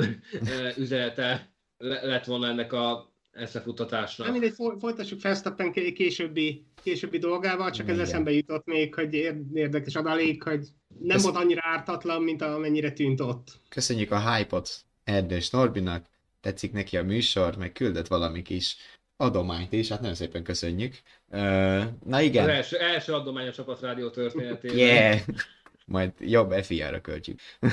[0.77, 4.27] üzenete lett volna ennek a összefuttatásnak.
[4.27, 7.99] Nem mindegy, folytassuk Verstappen későbbi, későbbi dolgával, csak Igen.
[7.99, 9.13] ez eszembe jutott még, hogy
[9.53, 10.67] érdekes adalék, hogy
[10.99, 13.47] nem volt annyira ártatlan, mint amennyire tűnt ott.
[13.69, 14.69] Köszönjük a hype-ot
[15.03, 16.05] Erdős Norbinak,
[16.41, 18.77] tetszik neki a műsor, meg küldött valami kis
[19.17, 20.95] adományt is, hát nagyon szépen köszönjük.
[22.05, 22.43] na igen.
[22.43, 24.77] Az első, első adomány a csapatrádió történetében.
[24.77, 25.19] Yeah!
[25.85, 27.39] Majd jobb FIA-ra költjük.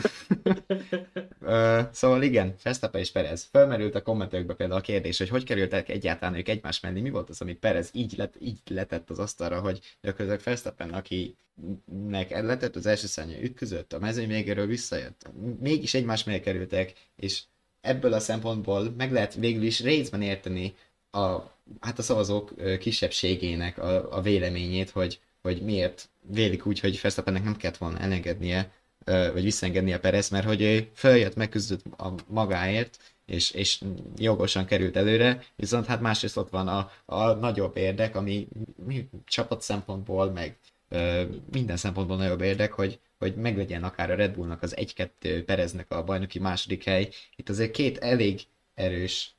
[1.92, 3.48] szóval igen, Verstappen és Perez.
[3.50, 7.00] Felmerült a kommentekbe például a kérdés, hogy hogy kerültek egyáltalán ők egymás mellé.
[7.00, 12.30] Mi volt az, amit Perez így, lett, így letett az asztalra, hogy gyakorlatilag Verstappen, akinek
[12.30, 15.30] letett az első szárnya ütközött, a mezőny végéről visszajött.
[15.60, 17.42] Mégis egymás mellé kerültek, és
[17.80, 20.74] ebből a szempontból meg lehet végül is részben érteni
[21.10, 21.38] a,
[21.80, 27.56] hát a szavazók kisebbségének a, a véleményét, hogy, hogy miért vélik úgy, hogy Verstappennek nem
[27.56, 28.72] kellett volna elengednie,
[29.04, 33.82] vagy visszaengednie Perez, mert hogy ő följött, megküzdött a magáért, és, és
[34.16, 38.48] jogosan került előre, viszont hát másrészt ott van a, a nagyobb érdek, ami
[38.86, 41.22] mi, csapat szempontból, meg ö,
[41.52, 46.04] minden szempontból nagyobb érdek, hogy, hogy meglegyen akár a Red Bullnak az 1-2 Pereznek a
[46.04, 47.08] bajnoki második hely.
[47.36, 48.40] Itt azért két elég
[48.74, 49.34] erős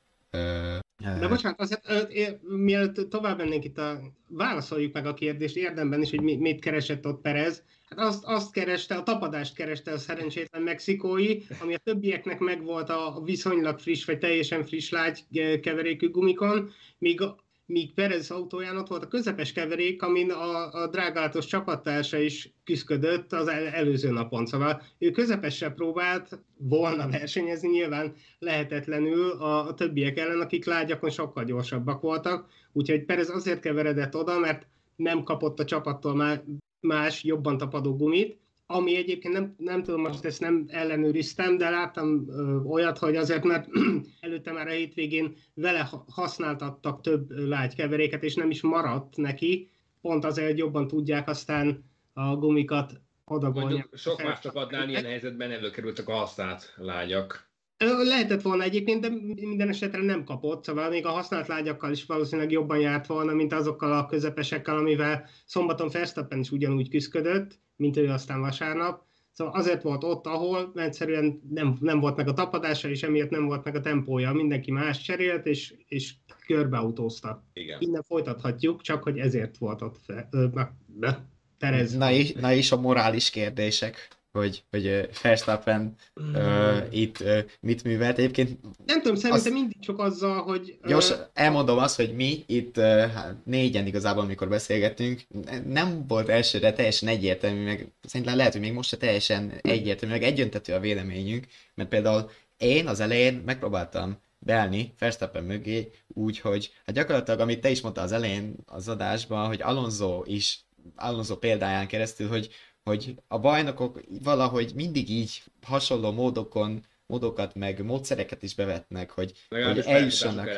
[0.96, 6.20] de bocsánat, azért mielőtt tovább mennénk itt, a, válaszoljuk meg a kérdést érdemben is, hogy
[6.22, 7.62] mit keresett ott Perez.
[7.88, 13.20] Hát azt, azt kereste, a tapadást kereste a szerencsétlen mexikói, ami a többieknek megvolt a
[13.24, 15.24] viszonylag friss, vagy teljesen friss lágy
[15.60, 17.20] keverékű gumikon, míg
[17.66, 23.32] míg Perez autóján ott volt a közepes keverék, amin a, a drágálatos csapattársa is küzdött
[23.32, 24.46] az el, előző napon.
[24.46, 31.44] Szóval ő közepesre próbált volna versenyezni, nyilván lehetetlenül a, a többiek ellen, akik lágyakon sokkal
[31.44, 36.42] gyorsabbak voltak, úgyhogy Perez azért keveredett oda, mert nem kapott a csapattól
[36.80, 42.24] más, jobban tapadó gumit, ami egyébként nem, nem tudom, most ezt nem ellenőriztem, de láttam
[42.28, 43.68] ö, olyat, hogy azért, mert
[44.20, 50.48] előtte már a hétvégén vele használtattak több lágykeveréket, és nem is maradt neki, pont azért,
[50.48, 53.72] hogy jobban tudják aztán a gumikat adagolni.
[53.72, 57.48] Mondjuk sok más csapatnál ilyen helyzetben előkerültek a használt lágyak.
[57.78, 62.50] Lehetett volna egyébként, de minden esetre nem kapott, szóval még a használt lágyakkal is valószínűleg
[62.50, 68.08] jobban járt volna, mint azokkal a közepesekkel, amivel szombaton Verstappen is ugyanúgy küzdött, mint ő
[68.08, 69.02] aztán vasárnap.
[69.32, 73.46] Szóval azért volt ott, ahol egyszerűen nem, nem volt meg a tapadása, és emiatt nem
[73.46, 74.32] volt meg a tempója.
[74.32, 76.14] Mindenki más cserélt, és, és
[76.46, 77.44] körbeautózta.
[77.52, 77.80] Igen.
[77.80, 80.46] Innen folytathatjuk, csak hogy ezért volt ott fe, ö,
[80.86, 81.26] be,
[81.58, 81.96] Terez.
[81.96, 84.08] Na, és, na és a morális kérdések
[84.38, 86.34] hogy, hogy Verstappen mm.
[86.34, 88.18] uh, itt uh, mit művelt.
[88.18, 89.58] Egyébként nem tudom, szerintem az...
[89.58, 90.78] mindig csak azzal, hogy...
[90.86, 91.16] Gyors, uh...
[91.32, 93.04] elmondom azt, hogy mi itt uh,
[93.44, 95.20] négyen igazából, amikor beszélgettünk,
[95.66, 100.22] nem volt elsőre teljesen egyértelmű, meg szerintem lehet, hogy még most se teljesen egyértelmű, meg
[100.22, 106.94] egyöntető a véleményünk, mert például én az elején megpróbáltam beállni Verstappen mögé úgy, hogy hát
[106.94, 110.64] gyakorlatilag, amit te is mondtál az elején az adásban, hogy Alonso is
[110.96, 112.48] Alonso példáján keresztül, hogy
[112.84, 119.78] hogy a bajnokok valahogy mindig így hasonló módokon, módokat, meg módszereket is bevetnek, hogy, hogy
[119.78, 120.48] eljussanak,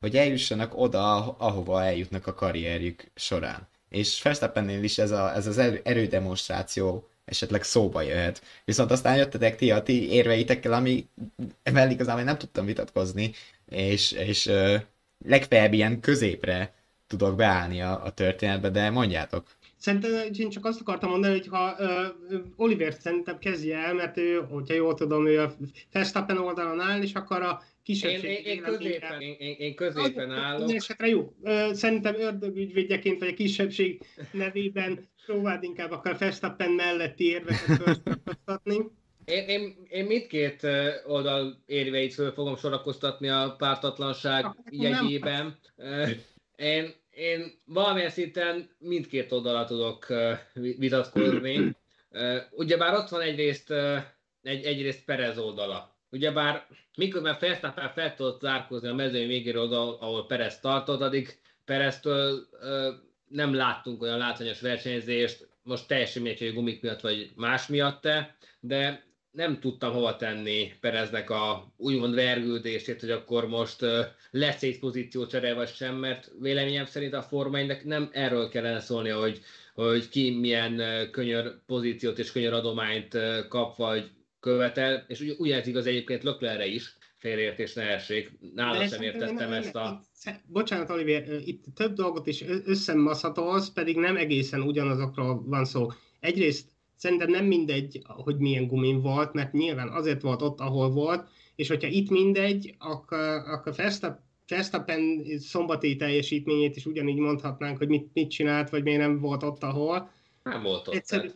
[0.00, 3.68] hogy eljussanak oda, ahova eljutnak a karrierjük során.
[3.88, 8.42] És Verstappennél is ez, a, ez az erődemonstráció esetleg szóba jöhet.
[8.64, 11.08] Viszont aztán jöttetek ti a ti érveitekkel, ami
[11.62, 13.32] emellé igazából nem tudtam vitatkozni,
[13.68, 14.80] és, és uh,
[15.24, 16.74] legfeljebb ilyen középre
[17.06, 19.46] tudok beállni a, a történetbe, de mondjátok.
[19.80, 24.46] Szerintem én csak azt akartam mondani, hogy ha uh, Oliver szerintem kezdje el, mert ő,
[24.50, 25.54] hogyha jól tudom, ő a
[25.92, 28.24] Verstappen oldalon áll, és akkor a kisebbség...
[28.24, 30.72] Én, én, én, középen, én, én, én középen állok.
[30.72, 31.34] Esetre jó.
[31.72, 34.02] Szerintem ördögügyvédjeként, vagy a kisebbség
[34.32, 38.00] nevében próbáld inkább akar Verstappen melletti érveket.
[39.24, 40.66] Én, én, én mindkét
[41.06, 45.58] oldal érveit föl fogom sorakoztatni a pártatlanság jegyében.
[46.56, 50.06] Én én valamilyen szinten mindkét oldalra tudok
[50.54, 51.76] vitatkozni.
[52.50, 53.70] Ugyebár ott van egyrészt,
[54.42, 55.96] egy, egyrészt Perez oldala.
[56.10, 56.66] Ugyebár
[56.96, 62.48] miközben Verstappen fel tudott zárkózni a mezőny végéről oda, ahol Perez tartott, addig Pereztől
[63.28, 68.08] nem láttunk olyan látványos versenyzést, most teljesen mindegy, hogy gumik miatt vagy más miatt
[68.60, 73.80] de nem tudtam hova tenni Pereznek a úgymond vergődését, hogy akkor most
[74.30, 79.08] lesz egy pozíció csere vagy sem, mert véleményem szerint a Forma nem erről kellene szólni,
[79.08, 79.40] hogy,
[79.74, 83.18] hogy ki milyen könyör pozíciót és könyör adományt
[83.48, 84.10] kap vagy
[84.40, 88.30] követel, és ugy, ugyanez igaz egyébként Löklerre is, félreértés ne essék.
[88.54, 90.02] Nála sem értettem ezt a...
[90.46, 95.88] Bocsánat, Olivier, itt több dolgot is összemaszhatolsz, pedig nem egészen ugyanazokról van szó.
[96.20, 96.68] Egyrészt
[97.00, 101.68] Szerintem nem mindegy, hogy milyen gumin volt, mert nyilván azért volt ott, ahol volt, és
[101.68, 103.74] hogyha itt mindegy, akkor, akkor
[104.46, 109.62] Verstappen szombati teljesítményét is ugyanígy mondhatnánk, hogy mit, mit csinált, vagy miért nem volt ott,
[109.62, 110.10] ahol.
[110.42, 110.94] Nem volt ott.
[110.94, 111.28] Egyszerű,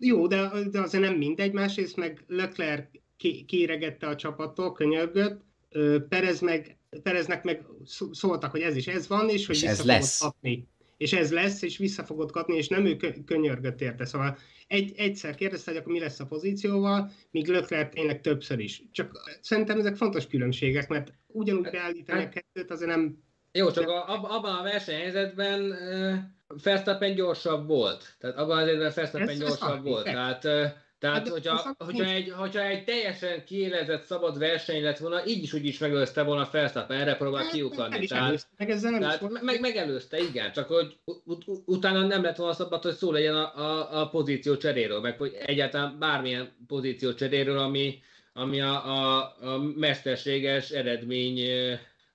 [0.00, 1.52] Jó, de, de azért nem mindegy.
[1.52, 2.86] Másrészt meg Leclerc
[3.46, 5.42] kéregette a csapattól, könyörgött,
[6.08, 7.66] Perez meg, Pereznek meg
[8.12, 10.20] szóltak, hogy ez is ez van, és hogy és vissza ez lesz.
[10.20, 10.68] kapni.
[10.96, 14.04] És ez lesz, és vissza fogod kapni, és nem ő könyörgött érte.
[14.04, 18.82] Szóval egy, egyszer kérdezte, hogy akkor mi lesz a pozícióval, míg Leclerc tényleg többször is.
[18.92, 23.22] Csak szerintem ezek fontos különbségek, mert ugyanúgy beállítani a kettőt, azért nem...
[23.52, 26.14] Jó, csak a, abban a versenyhelyzetben uh,
[26.62, 28.16] Verstappen gyorsabb volt.
[28.18, 30.04] Tehát abban az helyzetben Verstappen gyorsabb volt.
[30.04, 30.66] Tehát uh,
[30.98, 35.52] tehát, hát, hogyha, hogyha, egy, hogyha egy teljesen kiélezett szabad verseny lett volna, így is
[35.52, 38.06] úgy is megelőzte volna Verstappen, erre próbál hát, kiukadni.
[38.06, 42.36] Tehát, meg ezzel nem tehát is meg, megelőzte, igen, csak hogy ut- utána nem lett
[42.36, 47.14] volna szabad, hogy szó legyen a, a, a pozíció cseréről, meg hogy egyáltalán bármilyen pozíció
[47.14, 51.40] cseréről, ami, ami a, a, a mesterséges eredmény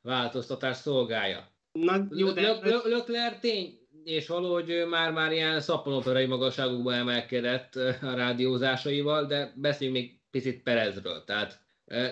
[0.01, 1.51] változtatás szolgálja.
[1.71, 2.57] Na, jó, de...
[2.84, 10.64] Leclerc tény, és valahogy már-már ilyen szappanoperai magasságokba emelkedett a rádiózásaival, de beszéljünk még picit
[10.64, 11.24] Perezről.
[11.24, 11.60] Tehát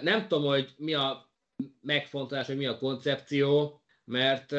[0.01, 1.31] nem tudom, hogy mi a
[1.81, 4.51] megfontolás, hogy mi a koncepció, mert,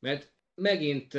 [0.00, 1.18] mert megint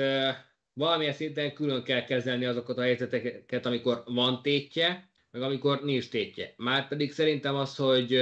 [0.74, 6.54] valamilyen szinten külön kell kezelni azokat a helyzeteket, amikor van tétje, meg amikor nincs tétje.
[6.58, 8.22] Már pedig szerintem az, hogy,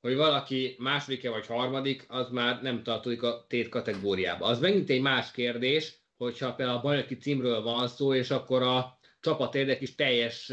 [0.00, 4.46] hogy valaki második vagy harmadik, az már nem tartozik a tét kategóriába.
[4.46, 8.98] Az megint egy más kérdés, hogyha például a bajnoki címről van szó, és akkor a
[9.20, 10.52] csapat érdek is teljes,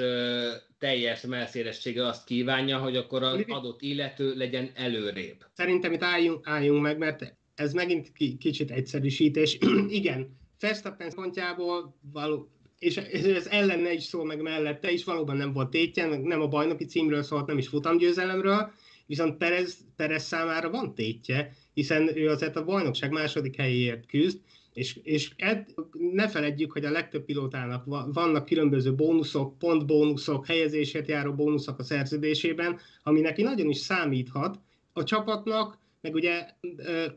[0.80, 5.46] teljes melszélessége azt kívánja, hogy akkor az adott illető legyen előrébb.
[5.54, 9.58] Szerintem itt álljunk, álljunk meg, mert ez megint kicsit egyszerűsítés.
[9.90, 12.50] Igen, Verstappen pontjából való,
[12.80, 16.86] és ez ellenne is szól meg mellette is, valóban nem volt tétje, nem a bajnoki
[16.86, 18.72] címről szólt, nem is futamgyőzelemről,
[19.06, 24.40] viszont Perez, Perez számára van tétje, hiszen ő azért a bajnokság második helyéért küzd,
[24.74, 25.66] és, és ed,
[26.12, 32.80] ne feledjük, hogy a legtöbb pilótának vannak különböző bónuszok, pontbónuszok, helyezését járó bónuszok a szerződésében,
[33.04, 34.60] ami neki nagyon is számíthat.
[34.94, 36.46] A csapatnak meg ugye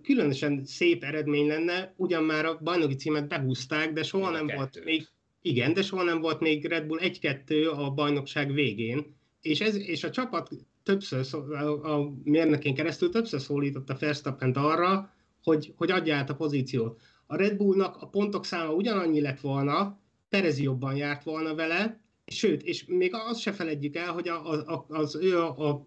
[0.03, 5.07] különösen szép eredmény lenne, ugyan már a bajnoki címet behúzták, de soha nem volt még,
[5.43, 10.05] igen, de soha nem volt még Red Bull 1-2 a bajnokság végén, és, ez, és
[10.05, 10.51] a csapat
[10.83, 17.01] többször, a, a mérnökén keresztül többször szólította verstappen arra, hogy, hogy adja át a pozíciót
[17.35, 22.63] a Red Bullnak a pontok száma ugyanannyi lett volna, Perez jobban járt volna vele, sőt,
[22.63, 25.87] és még azt se feledjük el, hogy a, a, az ő a, a,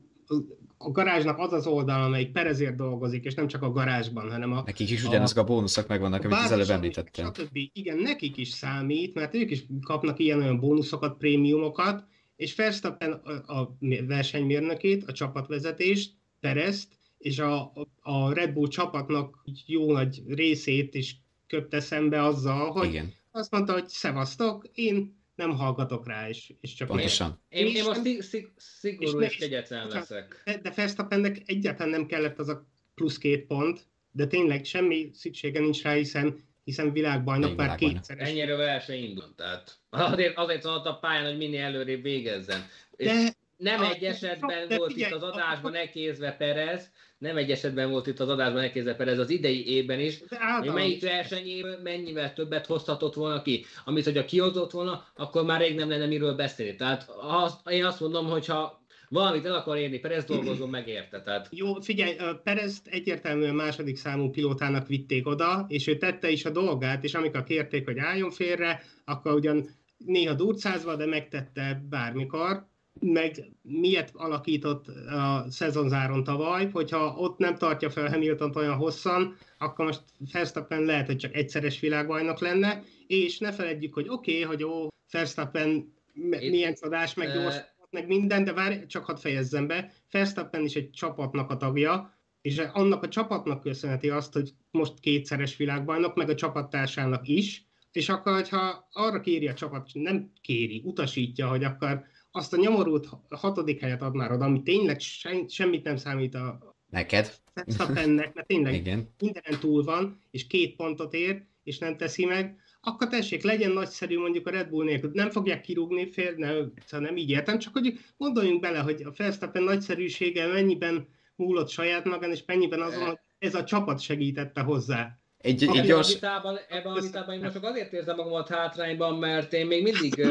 [0.77, 4.61] a garázsnak az az oldal, amelyik Perezért dolgozik, és nem csak a garázsban, hanem a...
[4.65, 7.31] Nekik is ugyanazok a, a bónuszok megvannak, amit az előbb említettem.
[7.51, 12.03] Igen, nekik is számít, mert ők is kapnak ilyen-olyan bónuszokat, prémiumokat,
[12.35, 13.77] és Verstappen a, a
[14.07, 21.79] versenymérnökét, a csapatvezetést, Perezt, és a, a Red Bull csapatnak jó nagy részét is köpte
[21.79, 23.13] szembe azzal, hogy Igen.
[23.31, 26.87] azt mondta, hogy szevasztok, én nem hallgatok rá, és, és csak...
[26.87, 27.41] Pontosan.
[27.49, 30.41] Én, én, én most szig, szig, szigorú és, és kegyetlen leszek.
[30.45, 35.59] De, de Verstappennek egyáltalán nem kellett az a plusz két pont, de tényleg semmi szüksége
[35.59, 38.19] nincs rá, hiszen hiszen világbajnok már kétszer.
[38.19, 42.65] Ennyire verseny indult, tehát azért, azért szólt a pályán, hogy minél előrébb végezzen.
[42.97, 48.07] De, és nem egy esetben volt itt az adásban elkézve Perez, nem egy esetben volt
[48.07, 50.19] itt az adásban elkézve Perez az idei évben is,
[50.59, 53.65] hogy melyik versenyében mennyivel többet hozhatott volna ki.
[53.85, 56.75] Amit, hogyha kihozott volna, akkor már rég nem lenne miről beszélni.
[56.75, 61.21] Tehát azt, én azt mondom, hogyha valamit el akar érni, Perez dolgozom meg érte.
[61.21, 61.47] Tehát...
[61.51, 67.03] Jó, figyelj, Perez egyértelműen második számú pilótának vitték oda, és ő tette is a dolgát,
[67.03, 72.67] és amikor kérték, hogy álljon félre, akkor ugyan néha durcázva, de megtette bármikor
[72.99, 79.85] meg miért alakított a szezonzáron tavaly, hogyha ott nem tartja fel Hamilton olyan hosszan, akkor
[79.85, 84.63] most Verstappen lehet, hogy csak egyszeres világbajnok lenne, és ne feledjük, hogy oké, okay, hogy
[84.63, 85.93] ó, Verstappen
[86.29, 87.55] milyen csodás, meg gyors,
[87.89, 92.57] meg minden, de várj, csak hadd fejezzem be, Verstappen is egy csapatnak a tagja, és
[92.57, 98.33] annak a csapatnak köszönheti azt, hogy most kétszeres világbajnok, meg a csapattársának is, és akkor,
[98.33, 102.05] hogyha arra kéri a csapat, nem kéri, utasítja, hogy akkor
[102.37, 106.75] azt a nyomorult hatodik helyet ad már oda, ami tényleg se, semmit nem számít a
[106.89, 107.33] Neked?
[107.53, 109.13] Verstappennek, mert tényleg Igen.
[109.19, 114.19] mindenen túl van, és két pontot ér, és nem teszi meg, akkor tessék, legyen nagyszerű
[114.19, 115.11] mondjuk a Red Bull nélkül.
[115.13, 116.47] Nem fogják kirúgni, fél, ne,
[116.85, 122.05] szóval nem így értem, csak hogy gondoljunk bele, hogy a Verstappen nagyszerűsége mennyiben múlott saját
[122.05, 125.19] magán, és mennyiben azon, hogy ez a csapat segítette hozzá.
[125.37, 126.13] Egy, egy gyors...
[126.13, 130.27] Vitában, ebben a vitában én most csak azért érzem magamat hátrányban, mert én még mindig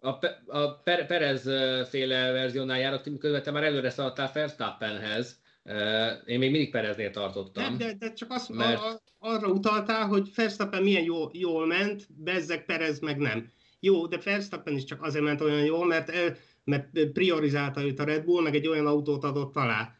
[0.00, 1.42] a, Pe- a Per- Perez
[1.88, 5.40] féle verziónál járok, miközben te már előre szaladtál Verstappenhez.
[6.26, 7.78] Én még mindig Pereznél tartottam.
[7.78, 9.02] De, de, de csak azt mert...
[9.18, 13.50] arra utaltál, hogy Verstappen milyen jól, jól ment, Bezzek Perez meg nem.
[13.80, 16.12] jó, de Verstappen is csak azért ment olyan jól, mert,
[16.64, 19.94] mert priorizálta őt a Red Bull, meg egy olyan autót adott alá.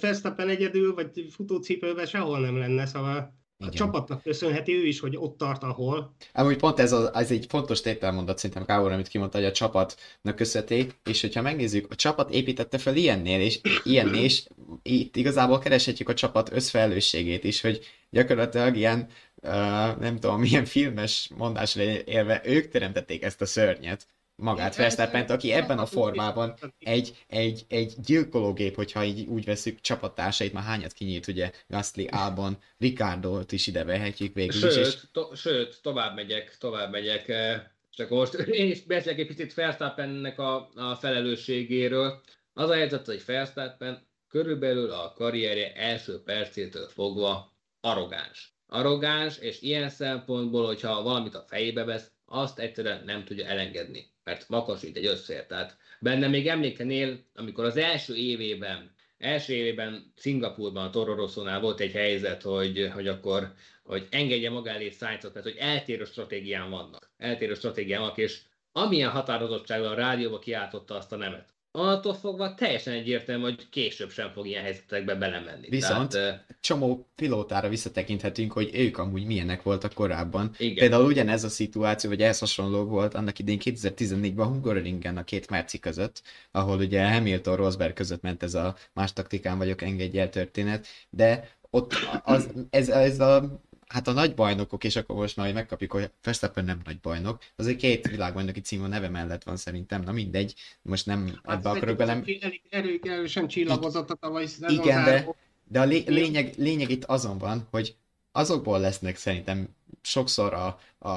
[0.00, 3.72] Verstappen egyedül, vagy futócipőben sehol nem lenne, szóval igen.
[3.72, 6.14] A csapatnak köszönheti ő is, hogy ott tart, ahol.
[6.32, 10.36] Amúgy pont ez, a, ez egy fontos tételmondat szerintem Kábor, amit kimondta, hogy a csapatnak
[10.36, 14.46] köszönheti, és hogyha megnézzük, a csapat építette fel ilyennél, és ilyennél, és
[14.82, 17.80] itt igazából kereshetjük a csapat összfelelősségét is, hogy
[18.10, 19.08] gyakorlatilag ilyen,
[19.42, 19.50] uh,
[19.98, 25.78] nem tudom, milyen filmes mondásra élve, ők teremtették ezt a szörnyet magát Verstappent, aki ebben
[25.78, 31.50] a formában egy, egy, egy gyilkológép, hogyha így úgy veszük csapattársait, már hányat kinyírt, ugye
[31.68, 34.76] Gasly, Albon, Ricardo-t is ide vehetjük végül sőt, is.
[34.76, 34.96] És...
[35.12, 37.28] To- sőt, tovább megyek, tovább megyek.
[37.28, 42.20] Eh, csak most én is beszélek egy picit Verstappennek a, a felelősségéről.
[42.52, 48.54] Az a helyzet, hogy Verstappen körülbelül a karrierje első percétől fogva arrogáns.
[48.66, 54.48] Arrogáns, és ilyen szempontból, hogyha valamit a fejébe vesz, azt egyszerűen nem tudja elengedni mert
[54.48, 55.46] makasít egy összér.
[55.46, 61.28] Tehát benne még emlékenél, amikor az első évében, első évében Szingapurban, a Toro
[61.60, 63.52] volt egy helyzet, hogy, hogy akkor
[63.84, 67.10] hogy engedje maga elé Sainzot, mert hogy eltérő stratégián vannak.
[67.18, 68.40] Eltérő stratégián vannak, és
[68.72, 74.30] amilyen határozottsággal a rádióba kiáltotta azt a nemet attól fogva teljesen egyértelmű, hogy később sem
[74.30, 75.68] fog ilyen helyzetekbe belemenni.
[75.68, 80.54] Viszont Tehát, csomó pilótára visszatekinthetünk, hogy ők amúgy milyenek voltak korábban.
[80.58, 80.74] Igen.
[80.74, 85.78] Például ugyanez a szituáció, vagy ehhez hasonló volt annak idén 2014-ben Hungaroringen a két Merci
[85.78, 90.86] között, ahol ugye Hamilton Rosberg között ment ez a más taktikán vagyok engedj el történet,
[91.10, 95.92] de ott az, ez, ez a hát a nagy bajnokok, és akkor most már megkapjuk,
[95.92, 100.12] hogy Verstappen nem nagy bajnok, azért két világbajnoki cím a neve mellett van szerintem, na
[100.12, 102.18] mindegy, most nem hát ebbe akarok belem.
[102.18, 105.26] Elég, elég erősen csillagozott a tavalyi Igen, de,
[105.68, 107.96] de a lé, lényeg, lényeg itt azon van, hogy
[108.32, 109.68] azokból lesznek szerintem
[110.02, 111.10] sokszor a, a,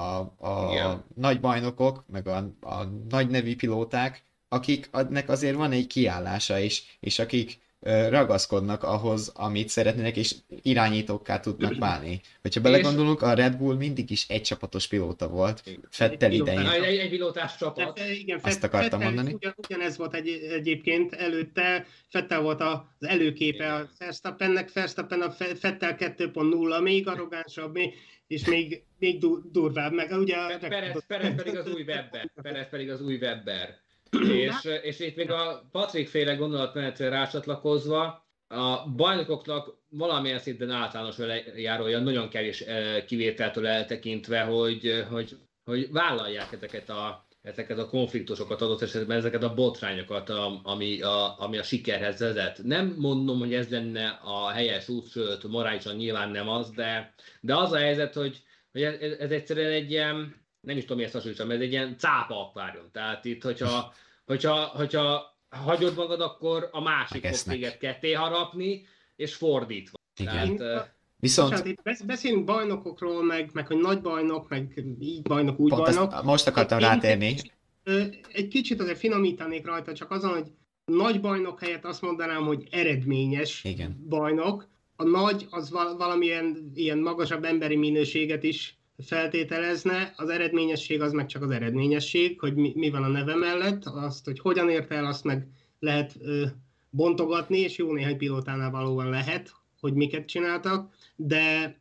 [0.47, 6.97] a nagy bajnokok, meg a, a nagy nevű pilóták, akiknek azért van egy kiállása is,
[6.99, 7.59] és akik
[8.09, 12.21] ragaszkodnak ahhoz, amit szeretnének, és irányítókká tudnak válni.
[12.41, 16.67] Hogyha belegondolunk, a Red Bull mindig is egy csapatos pilóta volt, Fettel idején.
[16.67, 17.97] Egy, egy pilótás csapat.
[17.97, 19.33] De, igen, Azt akartam Fettel, mondani.
[19.33, 25.95] Ugyan, ugyanez volt egy, egyébként előtte, Fettel volt az előképe a Verstappennek, Verstappen a Fettel
[25.99, 27.93] 2.0, még arrogánsabb, még,
[28.27, 29.19] és még, még
[29.51, 29.93] durvább.
[29.93, 32.31] Meg, ugye, Perez, Perez pedig az új Webber.
[32.41, 38.89] Perez pedig az új Webber és, és itt még a Patrik féle gondolatmenetre rácsatlakozva, a
[38.95, 41.17] bajnokoknak valamilyen szinten általános
[41.55, 48.61] járója nagyon kevés eh, kivételtől eltekintve, hogy, hogy, hogy vállalják ezeket a, ezeket a konfliktusokat
[48.61, 50.29] adott esetben, ezeket a botrányokat,
[50.63, 52.59] ami a, ami a sikerhez vezet.
[52.63, 57.55] Nem mondom, hogy ez lenne a helyes út, sőt, morálisan nyilván nem az, de, de
[57.55, 61.51] az a helyzet, hogy, hogy ez, ez egyszerűen egy ilyen, nem is tudom, miért hasonlítsam,
[61.51, 62.85] ez egy ilyen cápa akvárium.
[62.91, 63.93] Tehát itt, hogyha,
[64.25, 68.85] hogyha, hogyha hagyod magad, akkor a másik fog téged ketté harapni,
[69.15, 69.97] és fordítva.
[70.19, 70.55] Igen.
[70.55, 71.49] Tehát, Viszont...
[71.49, 76.23] Bocsánat, itt beszélünk bajnokokról, meg, meg hogy nagy bajnok, meg így bajnok, úgy Pont bajnok.
[76.23, 77.35] most akartam rátérni.
[77.83, 80.51] Egy, egy kicsit azért finomítanék rajta, csak azon, hogy
[80.85, 84.05] nagy bajnok helyett azt mondanám, hogy eredményes Igen.
[84.07, 84.67] bajnok.
[84.95, 91.41] A nagy az valamilyen ilyen magasabb emberi minőséget is feltételezne, az eredményesség az meg csak
[91.41, 95.23] az eredményesség, hogy mi, mi van a neve mellett, azt, hogy hogyan ért el, azt
[95.23, 95.47] meg
[95.79, 96.45] lehet ö,
[96.89, 101.77] bontogatni, és jó néhány pilótánál valóban lehet, hogy miket csináltak, de,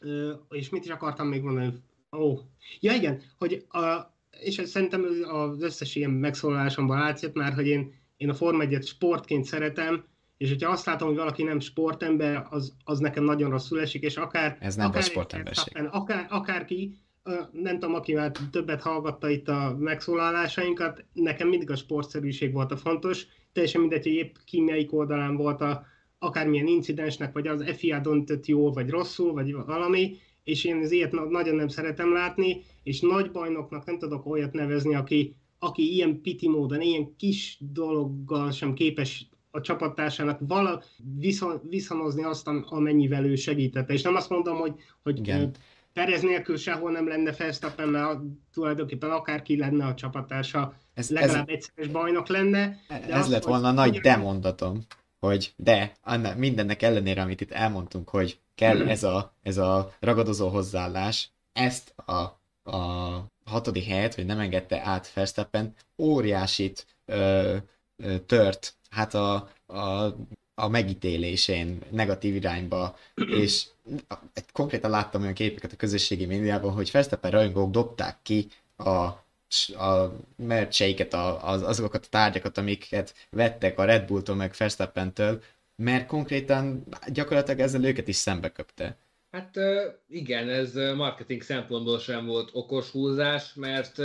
[0.00, 1.72] ö, és mit is akartam még mondani?
[2.12, 2.38] Ó,
[2.80, 7.94] ja igen, hogy a, és ez szerintem az összes ilyen megszólalásomban látszott már, hogy én,
[8.16, 10.04] én a Form 1 sportként szeretem,
[10.44, 14.16] és hogyha azt látom, hogy valaki nem sportember, az, az nekem nagyon rosszul esik, és
[14.16, 14.56] akár...
[14.60, 15.88] Ez nem akár sportemberség.
[15.90, 16.98] Akár, akárki,
[17.52, 22.76] nem tudom, aki már többet hallgatta itt a megszólalásainkat, nekem mindig a sportszerűség volt a
[22.76, 25.86] fontos, teljesen mindegy, hogy épp ki melyik oldalán volt a,
[26.18, 31.12] akármilyen incidensnek, vagy az FIA döntött jól, vagy rosszul, vagy valami, és én az ilyet
[31.30, 36.48] nagyon nem szeretem látni, és nagy bajnoknak nem tudok olyat nevezni, aki, aki ilyen piti
[36.48, 40.82] módon, ilyen kis dologgal sem képes a csapattársának vala
[41.18, 43.92] viszon, viszonozni azt, amennyivel ő segítette.
[43.92, 45.50] És nem azt mondom, hogy, hogy Igen.
[45.92, 48.18] Perez nélkül sehol nem lenne Verstappen, mert
[48.52, 52.78] tulajdonképpen akárki lenne a csapattársa, ez, legalább ez, egyszeres bajnok lenne.
[52.88, 54.80] De ez azt, lett volna a nagy demondatom,
[55.18, 60.48] hogy de annak, mindennek ellenére, amit itt elmondtunk, hogy kell ez a, ez a ragadozó
[60.48, 62.20] hozzáállás, ezt a,
[62.70, 67.56] a hatodik helyet, hogy nem engedte át Verstappen, óriásit ö,
[68.26, 70.14] tört hát a, a,
[70.54, 73.64] a megítélésén negatív irányba, és
[74.52, 79.22] konkrétan láttam olyan képeket a közösségi médiában, hogy Verstappen rajongók dobták ki a,
[79.76, 85.42] a mercseiket, a, az, azokat a tárgyakat, amiket vettek a Red Bulltól meg Verstappentől,
[85.76, 88.96] mert konkrétan gyakorlatilag ezzel őket is szembe köpte.
[89.30, 89.54] Hát
[90.08, 93.98] igen, ez marketing szempontból sem volt okos húzás, mert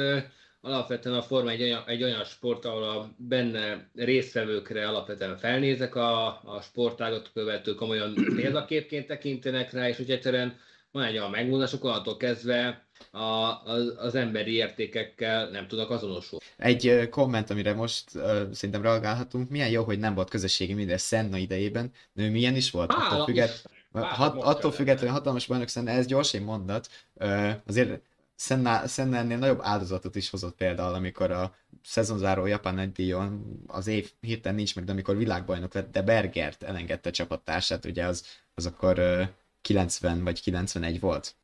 [0.61, 6.25] alapvetően a Forma egy olyan, egy olyan sport, ahol a benne résztvevőkre alapvetően felnézek a,
[6.27, 10.57] a sportágot követők, komolyan példaképként tekintenek rá, és hogy egyszerűen
[10.91, 16.45] van egy olyan megmondások, attól kezdve a, az, az emberi értékekkel nem tudok azonosulni.
[16.57, 21.37] Egy komment, amire most uh, szerintem reagálhatunk, milyen jó, hogy nem volt közösségi minden Senna
[21.37, 22.91] idejében, de ő milyen is volt?
[22.91, 28.01] Hála attól, függet, hat, attól függetlenül hatalmas bajnok Senna, ez gyorsan mondat, uh, azért
[28.41, 34.11] Senna, Senna ennél nagyobb áldozatot is hozott például, amikor a szezonzáró japán nagydíjon az év
[34.19, 38.99] hirtelen nincs meg, de amikor világbajnok lett, de Bergert elengedte csapattársát, ugye az, az akkor
[38.99, 39.27] uh,
[39.61, 41.35] 90 vagy 91 volt.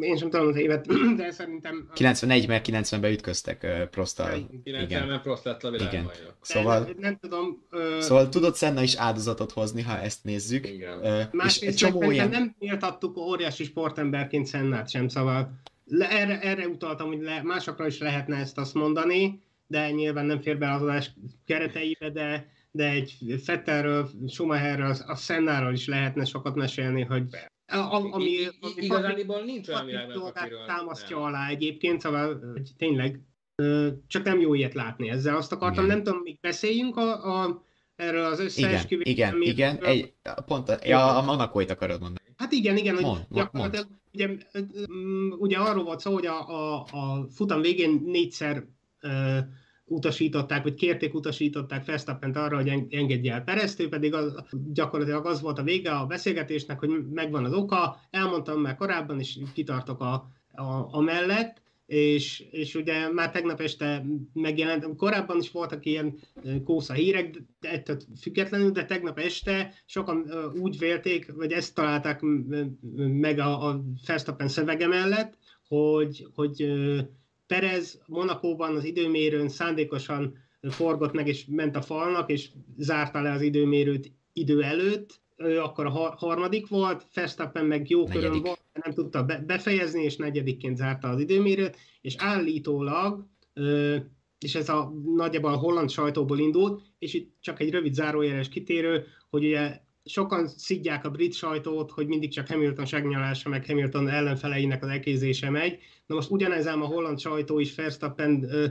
[0.00, 1.88] Én sem tudom az évet, de szerintem...
[1.94, 4.48] 91, mert 90-ben ütköztek uh, Prosttal.
[4.64, 6.10] 90-ben Prost lett a Igen.
[6.40, 7.62] Szóval, de, nem tudom...
[7.72, 10.68] Uh, szóval tudott Senna is áldozatot hozni, ha ezt nézzük.
[10.68, 10.98] Igen.
[10.98, 12.28] Uh, Másrészt csomó ilyen...
[12.28, 17.98] nem méltattuk óriási sportemberként Sennát sem, szóval le, erre, erre utaltam, hogy le, másokra is
[17.98, 21.10] lehetne ezt azt mondani, de nyilván nem fér be az adás
[21.44, 27.24] kereteibe, de de egy Fetterről, Schumacherről, a Sennáról is lehetne sokat mesélni, hogy
[27.66, 28.46] a, ami, ami
[28.76, 31.26] igazániból nincs olyan világnak, akiről támasztja nem.
[31.26, 33.20] alá egyébként, szóval hogy tényleg
[34.06, 35.36] csak nem jó ilyet látni ezzel.
[35.36, 35.96] Azt akartam, igen.
[35.96, 37.64] nem tudom, még beszéljünk a, a,
[37.96, 39.06] erről az összeesküvés.
[39.06, 40.12] Igen, igen, igen, egy,
[40.46, 42.26] pont a, ja, a Monakóit akarod mondani.
[42.36, 43.86] Hát igen, igen, mond, hogy mond, mond.
[44.12, 44.28] Ugye,
[45.38, 48.64] ugye arról volt szó, hogy a, a, a futam végén négyszer
[49.02, 49.38] uh,
[49.86, 54.34] utasították, vagy kérték, utasították Verstappent arra, hogy engedje el Perezt, ő pedig az,
[54.72, 59.38] gyakorlatilag az volt a vége a beszélgetésnek, hogy megvan az oka, elmondtam már korábban, és
[59.52, 60.12] kitartok a,
[60.52, 66.18] a, a mellett, és, és ugye már tegnap este megjelent, korábban is voltak ilyen
[66.64, 70.30] kósza hírek, de ettől függetlenül, de tegnap este sokan
[70.60, 72.20] úgy vélték, vagy ezt találták
[72.96, 76.74] meg a, a Verstappen szövege mellett, hogy, hogy
[77.46, 83.42] Perez Monakóban az időmérőn szándékosan forgott meg, és ment a falnak, és zárta le az
[83.42, 89.24] időmérőt idő előtt, ő akkor a harmadik volt, Verstappen meg jó körön volt, nem tudta
[89.46, 93.26] befejezni, és negyedikként zárta az időmérőt, és állítólag,
[94.38, 99.04] és ez a nagyjából a holland sajtóból indult, és itt csak egy rövid zárójeles kitérő,
[99.30, 104.82] hogy ugye sokan szidják a brit sajtót, hogy mindig csak Hamilton segnyalása, meg Hamilton ellenfeleinek
[104.82, 105.78] az ekézése megy.
[106.06, 108.66] Na most ugyanez ám a holland sajtó is Verstappen ö,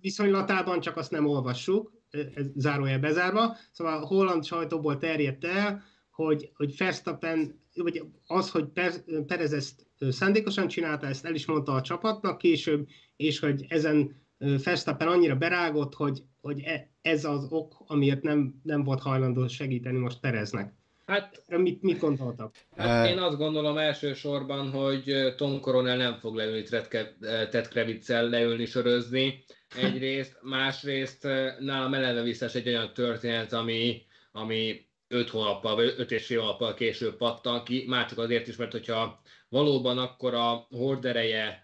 [0.00, 1.92] viszonylatában, csak azt nem olvassuk,
[2.34, 3.56] ez zárójel bezárva.
[3.70, 8.68] Szóval a holland sajtóból terjedt el, hogy, hogy Verstappen, vagy az, hogy
[9.26, 15.08] Perez ezt szándékosan csinálta, ezt el is mondta a csapatnak később, és hogy ezen Verstappen
[15.08, 20.20] annyira berágott, hogy, hogy e, ez az ok, amiért nem, nem volt hajlandó segíteni most
[20.20, 20.74] Pereznek.
[21.12, 22.54] Hát, mit, mit gondoltak?
[22.76, 26.62] Hát én azt gondolom elsősorban, hogy Tom Coronel nem fog leülni
[27.50, 29.44] Ted Krevitsel leülni sörözni
[29.76, 31.22] egyrészt, másrészt
[31.58, 34.02] nálam eleve visszás egy olyan történet, ami,
[34.32, 38.56] ami öt hónappal, vagy öt és fél hónappal később pattan ki, már csak azért is,
[38.56, 39.20] mert hogyha
[39.52, 41.62] valóban akkor a hordereje,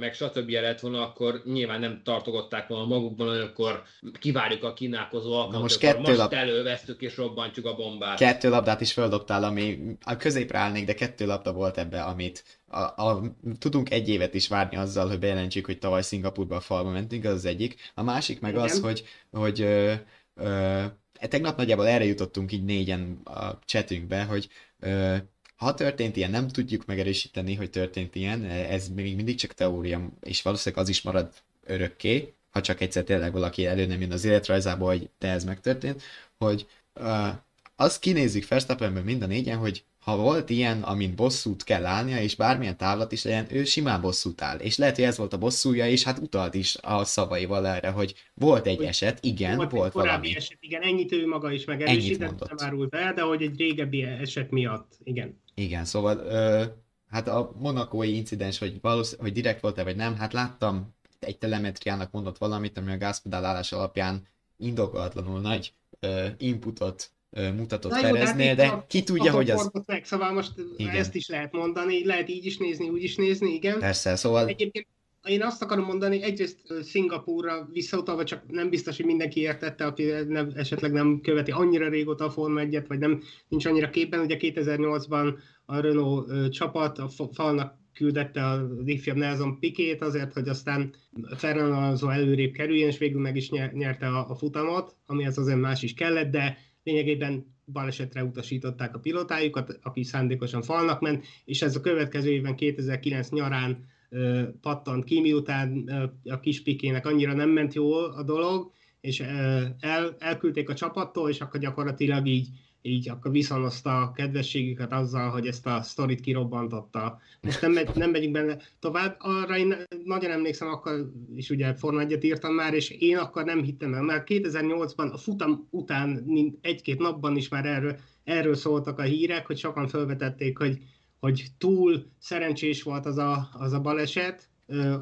[0.00, 0.50] meg stb.
[0.50, 3.82] lett volna, akkor nyilván nem tartogották volna magukban, hogy akkor
[4.18, 6.32] kivárjuk a kínálkozó alkalmat, most, kettő most lab...
[6.32, 8.18] elővesztük és robbantjuk a bombát.
[8.18, 12.78] Kettő labdát is földobtál, ami a középre állnék, de kettő labda volt ebbe, amit a,
[12.78, 13.22] a,
[13.58, 17.32] tudunk egy évet is várni azzal, hogy bejelentsük, hogy tavaly Szingapurba a falba mentünk, az
[17.32, 17.90] az egyik.
[17.94, 18.64] A másik meg Igen.
[18.64, 19.92] az, hogy, hogy ö,
[20.34, 20.82] ö,
[21.28, 24.48] tegnap nagyjából erre jutottunk így négyen a chatünkbe, hogy
[24.78, 25.16] ö,
[25.56, 30.42] ha történt ilyen, nem tudjuk megerősíteni, hogy történt ilyen, ez még mindig csak teória, és
[30.42, 31.32] valószínűleg az is marad
[31.64, 36.02] örökké, ha csak egyszer tényleg valaki elő nem jön az életrajzából, hogy te ez megtörtént,
[36.38, 37.28] hogy uh,
[37.76, 42.36] azt kinézzük Verstappenből mind a négyen, hogy ha volt ilyen, amin bosszút kell állnia, és
[42.36, 44.58] bármilyen távlat is legyen, ő simán bosszút áll.
[44.58, 48.14] És lehet, hogy ez volt a bosszúja, és hát utalt is a szavaival erre, hogy
[48.34, 50.36] volt egy eset, igen, volt, volt valami.
[50.36, 54.50] eset, igen, ennyit ő maga is megerősített, nem árult el, de hogy egy régebbi eset
[54.50, 55.40] miatt, igen.
[55.54, 56.64] Igen, szóval ö,
[57.10, 62.10] hát a monakói incidens, hogy, valószín, hogy direkt volt-e vagy nem, hát láttam egy telemetriának
[62.10, 64.26] mondott valamit, ami a gázpedál állás alapján
[64.56, 67.10] indokolatlanul nagy ö, inputot
[67.56, 69.70] mutatott Na Pereznél, de a, ki tudja, hogy az...
[69.86, 70.94] Meg, szóval most igen.
[70.94, 73.78] ezt is lehet mondani, lehet így is nézni, úgy is nézni, igen.
[73.78, 74.48] Persze, szóval...
[74.48, 74.86] Egyébként
[75.24, 80.52] én azt akarom mondani, egyrészt Szingapúrra visszautalva, csak nem biztos, hogy mindenki értette, aki nem,
[80.54, 84.20] esetleg nem követi annyira régóta a Forma 1 vagy nem nincs annyira képben.
[84.20, 90.94] Ugye 2008-ban a Renault csapat a falnak küldette az ifjabb Nelson Pikét azért, hogy aztán
[91.36, 95.82] Fernando Alonso előrébb kerüljön, és végül meg is nyerte a, a futamot, amihez azért más
[95.82, 101.80] is kellett, de lényegében balesetre utasították a pilotájukat, aki szándékosan falnak ment, és ez a
[101.80, 107.74] következő évben 2009 nyarán ö, pattant ki, miután ö, a kis Pikének annyira nem ment
[107.74, 112.48] jól a dolog, és ö, el, elküldték a csapattól, és akkor gyakorlatilag így
[112.86, 117.20] így akkor viszonozta a kedvességüket azzal, hogy ezt a sztorit kirobbantotta.
[117.40, 119.74] Most nem, megy, nem megyünk benne tovább, arra én
[120.04, 124.02] nagyon emlékszem, akkor is ugye Forma 1 írtam már, és én akkor nem hittem el,
[124.02, 126.24] mert 2008-ban a futam után
[126.60, 130.78] egy-két napban is már erről, erről szóltak a hírek, hogy sokan felvetették, hogy,
[131.20, 134.48] hogy túl szerencsés volt az a, az a baleset,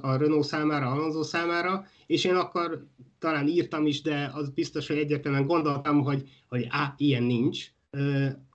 [0.01, 2.87] a Renault számára, Alonso számára, és én akkor
[3.19, 7.67] talán írtam is, de az biztos, hogy egyértelműen gondoltam, hogy, hogy á, ilyen nincs.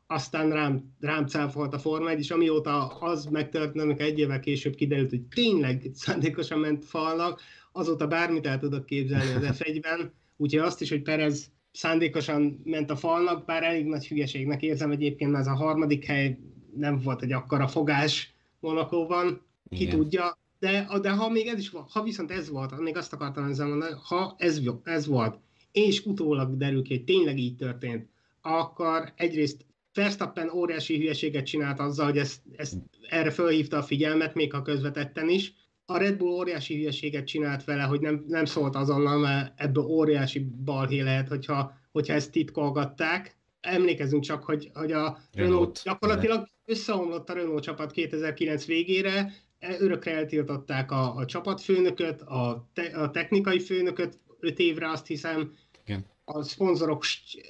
[0.07, 4.75] Aztán rám, rám cáfolt a Forma 1, és amióta az megtörtént, amikor egy évvel később
[4.75, 7.41] kiderült, hogy tényleg szándékosan ment falnak,
[7.71, 12.95] azóta bármit el tudok képzelni az F1-ben, úgyhogy azt is, hogy Perez szándékosan ment a
[12.95, 16.39] falnak, bár elég nagy hülyeségnek érzem egyébként, mert ez a harmadik hely
[16.75, 21.91] nem volt egy akkora fogás Monakóban, ki tudja, de, de ha még ez is volt,
[21.91, 25.39] ha viszont ez volt, még azt akartam ezzel mondani, ha ez, ez volt,
[25.71, 28.07] és utólag derül ki, hogy tényleg így történt,
[28.41, 32.75] akkor egyrészt Verstappen óriási hülyeséget csinált azzal, hogy ezt, ezt
[33.09, 35.53] erre felhívta a figyelmet, még ha közvetetten is.
[35.85, 40.39] A Red Bull óriási hülyeséget csinált vele, hogy nem, nem szólt azonnal, mert ebből óriási
[40.63, 43.37] balhé lehet, hogyha, hogyha ezt titkolgatták.
[43.59, 50.15] Emlékezünk csak, hogy, hogy a Renault, Renault gyakorlatilag összeomlott a Renault csapat 2009 végére, örökre
[50.15, 55.53] eltiltották a, a csapatfőnököt, a, te, a technikai főnököt öt évre azt hiszem,
[55.85, 56.05] Igen.
[56.23, 57.03] a szponzorok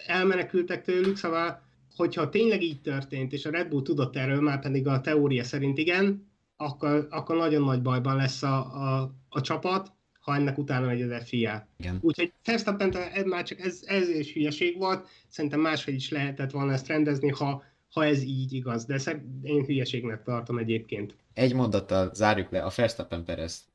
[0.05, 1.62] elmenekültek tőlük, szóval
[1.95, 5.78] hogyha tényleg így történt, és a Red Bull tudott erről, már pedig a teória szerint
[5.78, 6.28] igen,
[6.58, 11.24] akkor, akkor nagyon nagy bajban lesz a, a, a csapat, ha ennek utána megy az
[11.24, 11.68] FIA.
[11.78, 11.97] Igen.
[12.01, 12.93] Úgyhogy Verstappen
[13.26, 17.64] már csak ez, ez is hülyeség volt, szerintem máshogy is lehetett volna ezt rendezni, ha,
[17.93, 21.16] ha ez így igaz, de én hülyeségnek tartom egyébként.
[21.38, 23.65] Egy mondattal zárjuk le a Verstappen Perez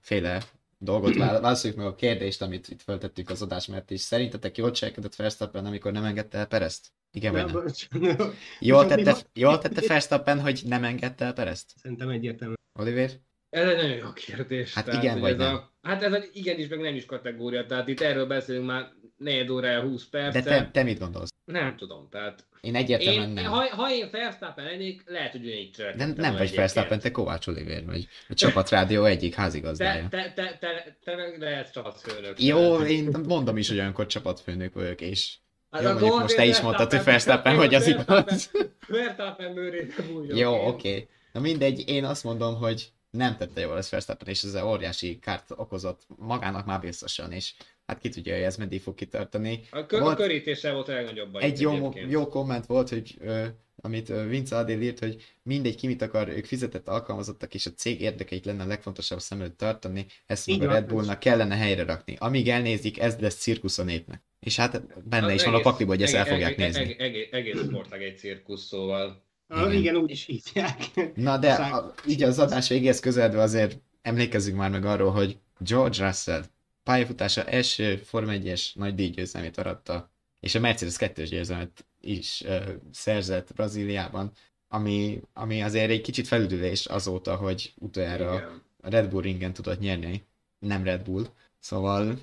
[0.00, 0.42] féle
[0.78, 5.16] dolgot, válaszoljuk meg a kérdést, amit itt föltettük az adás, mert is szerintetek jól cselekedett
[5.16, 6.86] Verstappen, amikor nem engedte el Perezt?
[7.12, 7.44] Igen, vagy
[8.00, 8.34] nem?
[8.60, 11.72] Jól tette, jól tette Verstappen, hogy nem engedte el Perezt?
[11.82, 12.54] Szerintem egyértelmű.
[12.78, 13.10] Oliver?
[13.50, 14.74] Ez egy nagyon jó kérdés.
[14.74, 15.54] Hát tehát, igen, vagy ez nem?
[15.54, 17.66] A, hát ez egy igen is, meg nem is kategória.
[17.66, 20.32] Tehát itt erről beszélünk már 4 órája 20 perc.
[20.32, 21.28] De te, te mit gondolsz?
[21.44, 22.46] Nem tudom, tehát...
[22.60, 23.44] Én egyértelműen én, nem.
[23.44, 27.84] Ha, ha én Verstappen lennék, lehet, hogy így De nem vagy Verstappen, te Kovács Oliver
[27.84, 28.08] vagy.
[28.28, 30.08] A Csapatrádió egyik házigazdája.
[30.08, 32.42] Te, te, te, te, te meg lehet csapatfőnök.
[32.42, 35.36] Jó, én mondom is, hogy olyankor csapatfőnök vagyok, és
[35.70, 38.50] Hát Jó, mondjuk most te is mondtad, hogy Verstappen, hogy az igaz.
[38.88, 39.94] Verstappen bőrére
[40.28, 40.68] Jó, oké.
[40.68, 41.08] Okay.
[41.32, 45.50] Na mindegy, én azt mondom, hogy nem tette jól ez Verstappen, és ez óriási kárt
[45.56, 47.54] okozott magának már biztosan, és
[47.88, 49.60] hát ki tudja, hogy ez meddig fog kitartani.
[49.70, 53.44] A, kö- volt, a körítése volt a legnagyobb Egy jó, jó komment volt, hogy ö,
[53.80, 58.00] amit Vince Adél írt, hogy mindegy ki mit akar, ők fizetett alkalmazottak, és a cég
[58.00, 62.16] érdekeit lenne a legfontosabb szem előtt tartani, ezt meg a Red Bullnak kellene helyre rakni.
[62.18, 64.22] Amíg elnézik, ez lesz cirkusz a népnek.
[64.40, 66.76] És hát benne az is egész, van a pakliba, hogy ezt egész, el fogják egész,
[66.76, 66.96] nézni.
[66.98, 70.76] Egész, egész sportág egy cirkusz, szóval igen, igen úgy is hívják.
[71.14, 76.06] Na de a, így az adás végéhez közeledve azért emlékezzünk már meg arról, hogy George
[76.06, 76.42] Russell
[76.88, 80.10] pályafutása első Form 1-es nagy díjgyőzelmét aratta,
[80.40, 84.32] és a Mercedes 2-es győzelmet is uh, szerzett Brazíliában,
[84.68, 88.62] ami, ami azért egy kicsit felüdülés azóta, hogy utoljára Igen.
[88.82, 90.26] a Red Bull ringen tudott nyerni,
[90.58, 91.24] nem Red Bull,
[91.58, 92.18] szóval...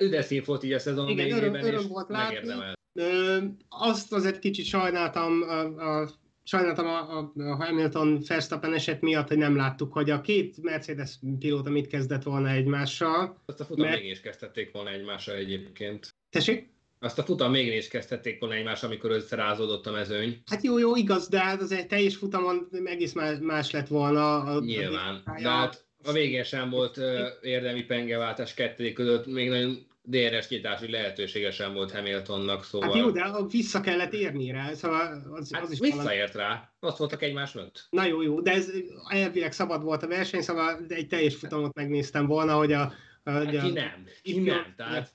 [0.00, 2.54] Üde szép volt így a szezon Igen, végében, öröm, öröm volt látni.
[2.92, 3.38] Ö,
[3.68, 6.10] azt azért kicsit sajnáltam a, a
[6.44, 11.18] sajnáltam a, a, a Hamilton Verstappen eset miatt, hogy nem láttuk, hogy a két Mercedes
[11.38, 13.42] pilóta mit kezdett volna egymással.
[13.46, 14.00] Azt a futam mert...
[14.00, 16.14] még is kezdették volna egymással egyébként.
[16.30, 16.70] Tessék?
[16.98, 20.42] Azt a futam még is kezdhették volna egymás, amikor összerázódott a mezőny.
[20.46, 24.40] Hát jó, jó, igaz, de hát az egy teljes futamon egész más lett volna.
[24.40, 27.04] A, Nyilván, a, de hát a végén sem volt uh,
[27.42, 32.88] érdemi pengeváltás kettőjük között, még nagyon DRS nyitási lehetősége sem volt Hamiltonnak, szóval...
[32.88, 36.52] Hát jó, de vissza kellett érni rá, szóval az, hát az is visszaért valami...
[36.52, 37.86] rá, ott voltak egymás mögött.
[37.90, 38.70] Na jó, jó, de ez
[39.08, 42.92] elvileg szabad volt a verseny, szóval egy teljes futamot megnéztem volna, hogy a...
[43.24, 45.12] a, hát ki nem, ki nem, tehát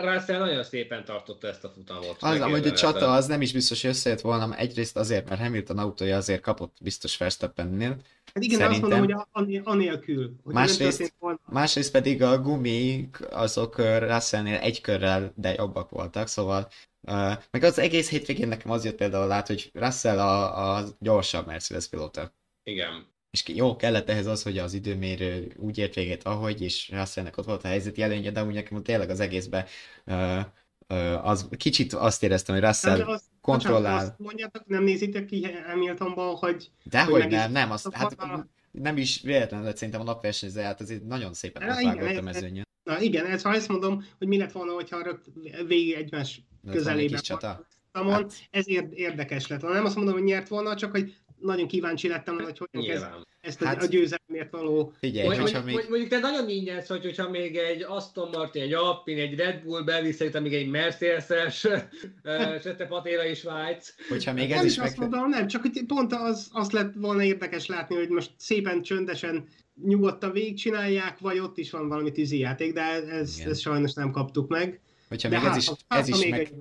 [0.00, 2.16] Russell nagyon szépen tartotta ezt a futamot.
[2.20, 5.78] Az, hogy a csata az nem is biztos, hogy összejött volna, egyrészt azért, mert Hamilton
[5.78, 7.96] autója azért kapott biztos Verstappennél.
[8.34, 8.90] Hát igen, Szerintem.
[8.90, 10.34] azt mondom, hogy anélkül.
[10.44, 11.14] Hogy másrészt,
[11.46, 16.68] másrészt pedig a gumik azok Russellnél egy körrel, de jobbak voltak, szóval
[17.00, 21.46] uh, meg az egész hétvégén nekem az jött például lát, hogy Russell a, a gyorsabb
[21.46, 22.32] Mercedes pilóta.
[22.62, 23.16] Igen.
[23.30, 27.44] És jó, kellett ehhez az, hogy az időmérő úgy ért véget, ahogy, és Russellnek ott
[27.44, 29.64] volt a helyzeti előnye, de úgy nekem tényleg az egészben
[30.06, 30.38] uh,
[30.88, 33.80] uh, az, kicsit azt éreztem, hogy Russell De azt, kontrollál.
[33.82, 38.48] bocsánat, azt mondjátok, nem nézitek ki Hamiltonban, hogy Dehogy is nem, nem, azt, hát volna-
[38.70, 42.22] nem is véletlenül lett szerintem a napversenyző, hát azért nagyon szépen Ja, átvágott a ez-
[42.24, 42.66] mezőnyön.
[42.84, 45.26] Na igen, ez, ha ezt mondom, hogy mi lett volna, hogyha rögt,
[45.66, 47.66] végig egymás volna egy közelében kis csata.
[47.92, 49.76] voltam, Hát- ez ér- érdekes lett volna.
[49.76, 53.06] Nem azt mondom, hogy nyert volna, csak hogy nagyon kíváncsi lettem, hogy hogyan kezd
[53.40, 55.90] ezt a, Hát- a győzelemért való Figyelj, Mondjuk, hogyha mondjuk, még...
[55.90, 59.82] mondjuk te nagyon ingyensz vagy, hogyha még egy Aston Martin, egy Alpine, egy Red Bull
[59.82, 61.58] bevisz, szerintem még egy Mercedes-es,
[62.62, 63.94] Sette Patéra is vágysz.
[64.08, 65.08] Hogyha még ez nem is is azt meg...
[65.08, 69.46] mondom, nem, csak hogy pont az, az lett volna érdekes látni, hogy most szépen csöndesen
[69.84, 73.50] nyugodtan végigcsinálják, vagy ott is van valami tűzijáték, de ez, Igen.
[73.50, 74.80] ez sajnos nem kaptuk meg.
[75.08, 76.52] Hogyha De még ez hát, is, hát, ez is meg,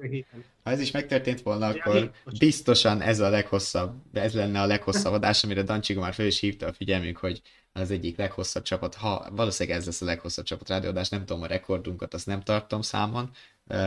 [0.64, 5.14] ha ez is megtörtént volna, Ja, akkor biztosan ez a leghosszabb, ez lenne a leghosszabb
[5.14, 7.42] adás, amire Dancsiga már föl is hívta a figyelmünk, hogy
[7.74, 11.48] az egyik leghosszabb csapat, ha valószínűleg ez lesz a leghosszabb csapat rádióadás, nem tudom a
[11.48, 13.30] rekordunkat, azt nem tartom számon.
[13.70, 13.78] Uh,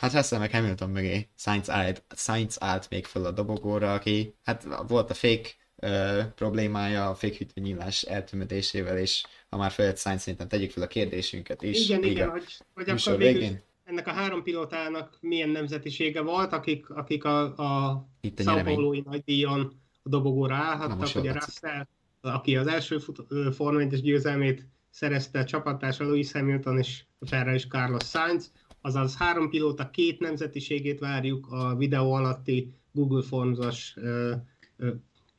[0.00, 4.66] hát Russell meg Hamilton mögé Sainz állt, Sainz állt még föl a dobogóra, aki hát
[4.88, 10.48] volt a fake uh, problémája, a fake hűtőnyílás eltűnődésével, és ha már följött Sainz, szerintem
[10.48, 11.88] tegyük fel a kérdésünket is.
[11.88, 13.62] Igen, igen, hogy, hogy akkor végül végén.
[13.88, 17.90] Ennek a három pilótának milyen nemzetisége volt, akik, akik a, a
[18.44, 18.62] a.
[18.64, 21.32] Paulo-i nagydíjon a dobogóra állhattak, ugye.
[21.32, 21.86] Russell,
[22.20, 22.98] aki az első
[23.52, 29.90] Forma 1-es győzelmét szerezte, csapattársa Lewis Hamilton és a és Carlos Sainz, azaz három pilóta
[29.90, 33.94] két nemzetiségét várjuk a videó alatti Google Forms-os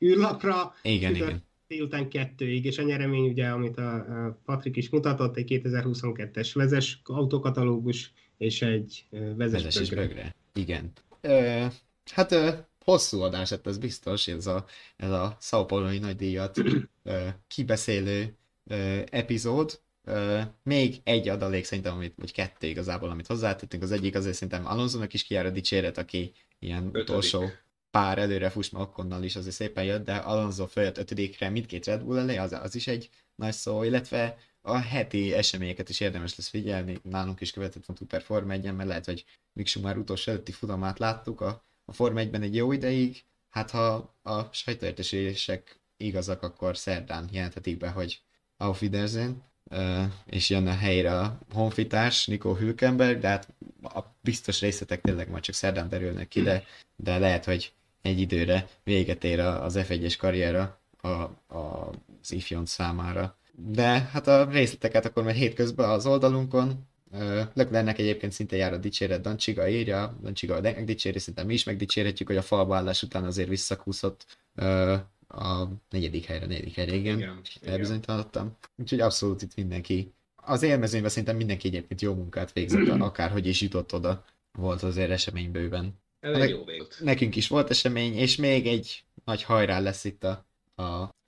[0.04, 1.42] űrlapra, Igen, Csütört- igen.
[1.68, 7.00] délután kettőig, és a nyeremény ugye, amit a, a Patrik is mutatott, egy 2022-es vezes
[7.04, 10.06] autókatalógus és egy ö, vezes Vezes és bögre.
[10.06, 10.34] bögre.
[10.54, 10.92] Igen.
[11.20, 11.66] Ö,
[12.12, 12.50] hát ö,
[12.84, 14.64] hosszú adás lett, ez biztos, ez a,
[14.96, 16.58] ez a São Paulo-i nagydíjat
[17.02, 18.36] ö, kibeszélő
[18.66, 19.80] ö, epizód.
[20.04, 23.82] Ö, még egy adalék szerintem, amit, vagy kettő igazából, amit hozzátettünk.
[23.82, 27.02] Az egyik azért szerintem Alonsonak is kijár a dicséret, aki ilyen Ötödik.
[27.08, 27.44] utolsó
[27.90, 32.02] pár előre fuss, mert Okkonnal is azért szépen jött, de Alonso följött ötödikre mindkét Red
[32.02, 36.48] Bull elé, az, az is egy nagy szó, illetve a heti eseményeket is érdemes lesz
[36.48, 40.52] figyelni, nálunk is követett van per Forma 1 mert lehet, hogy Mick Schumacher utolsó előtti
[40.52, 46.76] futamát láttuk a, a Forma 1-ben egy jó ideig, hát ha a sajtóértesülések igazak, akkor
[46.76, 48.20] szerdán jelenthetik be, hogy
[48.56, 49.42] Auf Wiedersehen,
[50.26, 53.48] és jön a helyre a honfitárs, Nico Hülkenberg, de hát
[53.82, 56.64] a biztos részletek tényleg majd csak szerdán derülnek ki, de,
[56.96, 57.72] de lehet, hogy
[58.02, 63.38] egy időre véget ér a- az F1-es karriera a, a, az ifjon számára.
[63.66, 66.88] De hát a részleteket akkor majd hétközben az oldalunkon.
[67.12, 72.28] Ö, Leclercnek egyébként szinte jár a dicséret, Dancsiga írja, Dancsiga megdicséri, szinte mi is megdicsérhetjük,
[72.28, 74.26] hogy a falba állás után azért visszakúszott
[75.28, 78.56] a negyedik helyre, negyedik helyre, igen, Igen, elbizonytalanodtam.
[78.76, 80.12] Úgyhogy abszolút itt mindenki.
[80.36, 84.24] Az élmezőnyben szerintem mindenki egyébként jó munkát végzett, akárhogy is jutott oda.
[84.52, 86.00] Volt azért esemény bőven.
[86.20, 86.82] Ez egy jó vég.
[87.00, 90.82] Nekünk is volt esemény, és még egy nagy hajrá lesz itt a, a,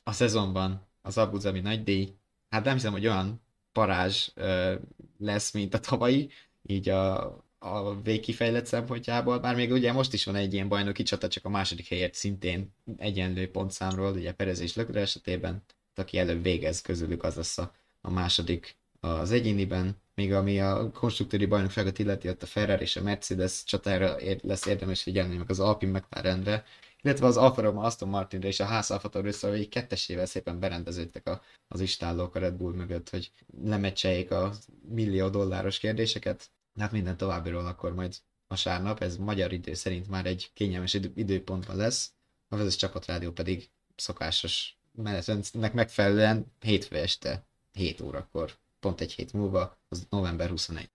[0.04, 2.12] a szezonban az Abu Dhabi nagydíj.
[2.52, 3.42] Hát nem hiszem, hogy olyan
[3.72, 4.74] parázs ö,
[5.18, 6.30] lesz, mint a tavalyi,
[6.62, 7.24] így a,
[7.58, 11.48] a végkifejlett szempontjából, bár még ugye most is van egy ilyen bajnoki csata, csak a
[11.48, 15.64] második helyért szintén egyenlő pontszámról, ugye Perez és Leclerc esetében,
[15.94, 21.46] aki előbb végez közülük, az lesz a, a második az egyéniben, még ami a konstruktúri
[21.46, 25.60] bajnokságot illeti, ott a Ferrari és a Mercedes csatára ér, lesz érdemes figyelni, meg az
[25.60, 26.64] Alpine McLarenre,
[27.02, 30.60] illetve az Alfa Romeo Aston Martinre és a Haas Alfa Tauri szóval így kettesével szépen
[30.60, 33.32] berendeződtek a, az istállók a Red Bull mögött, hogy
[33.64, 34.52] lemecseljék a
[34.88, 36.50] millió dolláros kérdéseket.
[36.78, 38.16] Hát minden továbbiról akkor majd
[38.48, 42.12] vasárnap, ez magyar idő szerint már egy kényelmes idő, időpontban lesz,
[42.48, 49.78] a vezes csapatrádió pedig szokásos menetrendnek megfelelően hétfő este 7 órakor, pont egy hét múlva,
[49.88, 50.90] az november 21.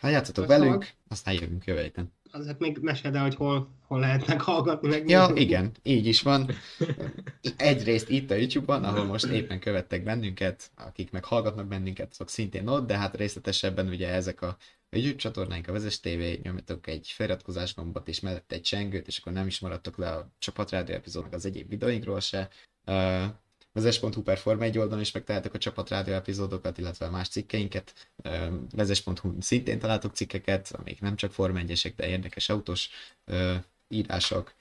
[0.00, 2.12] Ha játszatok velünk, aztán jövünk jövő héten.
[2.32, 6.50] Azért még meséld el, hogy hol, hol lehetnek hallgatni, meg Ja, igen, így is van.
[7.56, 12.68] Egyrészt itt a YouTube-on, ahol most éppen követtek bennünket, akik meg hallgatnak bennünket, azok szintén
[12.68, 14.56] ott, de hát részletesebben ugye ezek a
[14.92, 19.18] a YouTube csatornáink, a Vezes TV, nyomjatok egy feliratkozás gombot és mellette egy csengőt, és
[19.18, 22.48] akkor nem is maradtok le a csapatrádió epizódnak az egyéb videóinkról se.
[22.86, 23.24] Uh,
[23.72, 28.10] Vezes.hu per Forma 1 oldalon is megtaláltok a csapatrádió epizódokat, illetve más cikkeinket.
[28.24, 32.90] Uh, Vezes.hu szintén találtok cikkeket, amik nem csak Forma 1 de érdekes autós
[33.88, 34.54] írások.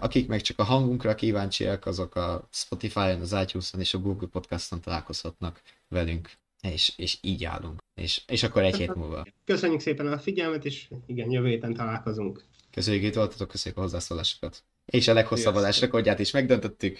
[0.00, 4.80] Akik meg csak a hangunkra kíváncsiak, azok a Spotify-on, az iTunes-on és a Google Podcast-on
[4.80, 6.30] találkozhatnak velünk,
[6.60, 7.80] és, és így állunk.
[7.94, 9.26] És, és akkor egy hét múlva.
[9.44, 12.44] Köszönjük szépen a figyelmet, és igen, jövő héten találkozunk.
[12.70, 14.62] Köszönjük, itt voltatok, köszönjük a hozzászólásokat.
[14.84, 16.98] És a leghosszabb adás rekordját is megdöntöttük.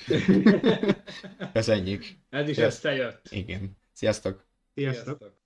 [1.53, 2.05] Köszönjük.
[2.31, 2.91] Ez is Sziasztok.
[2.91, 3.27] összejött.
[3.31, 3.77] Igen.
[3.93, 4.47] Sziasztok.
[4.75, 5.05] Sziasztok!
[5.07, 5.41] Sziasztok.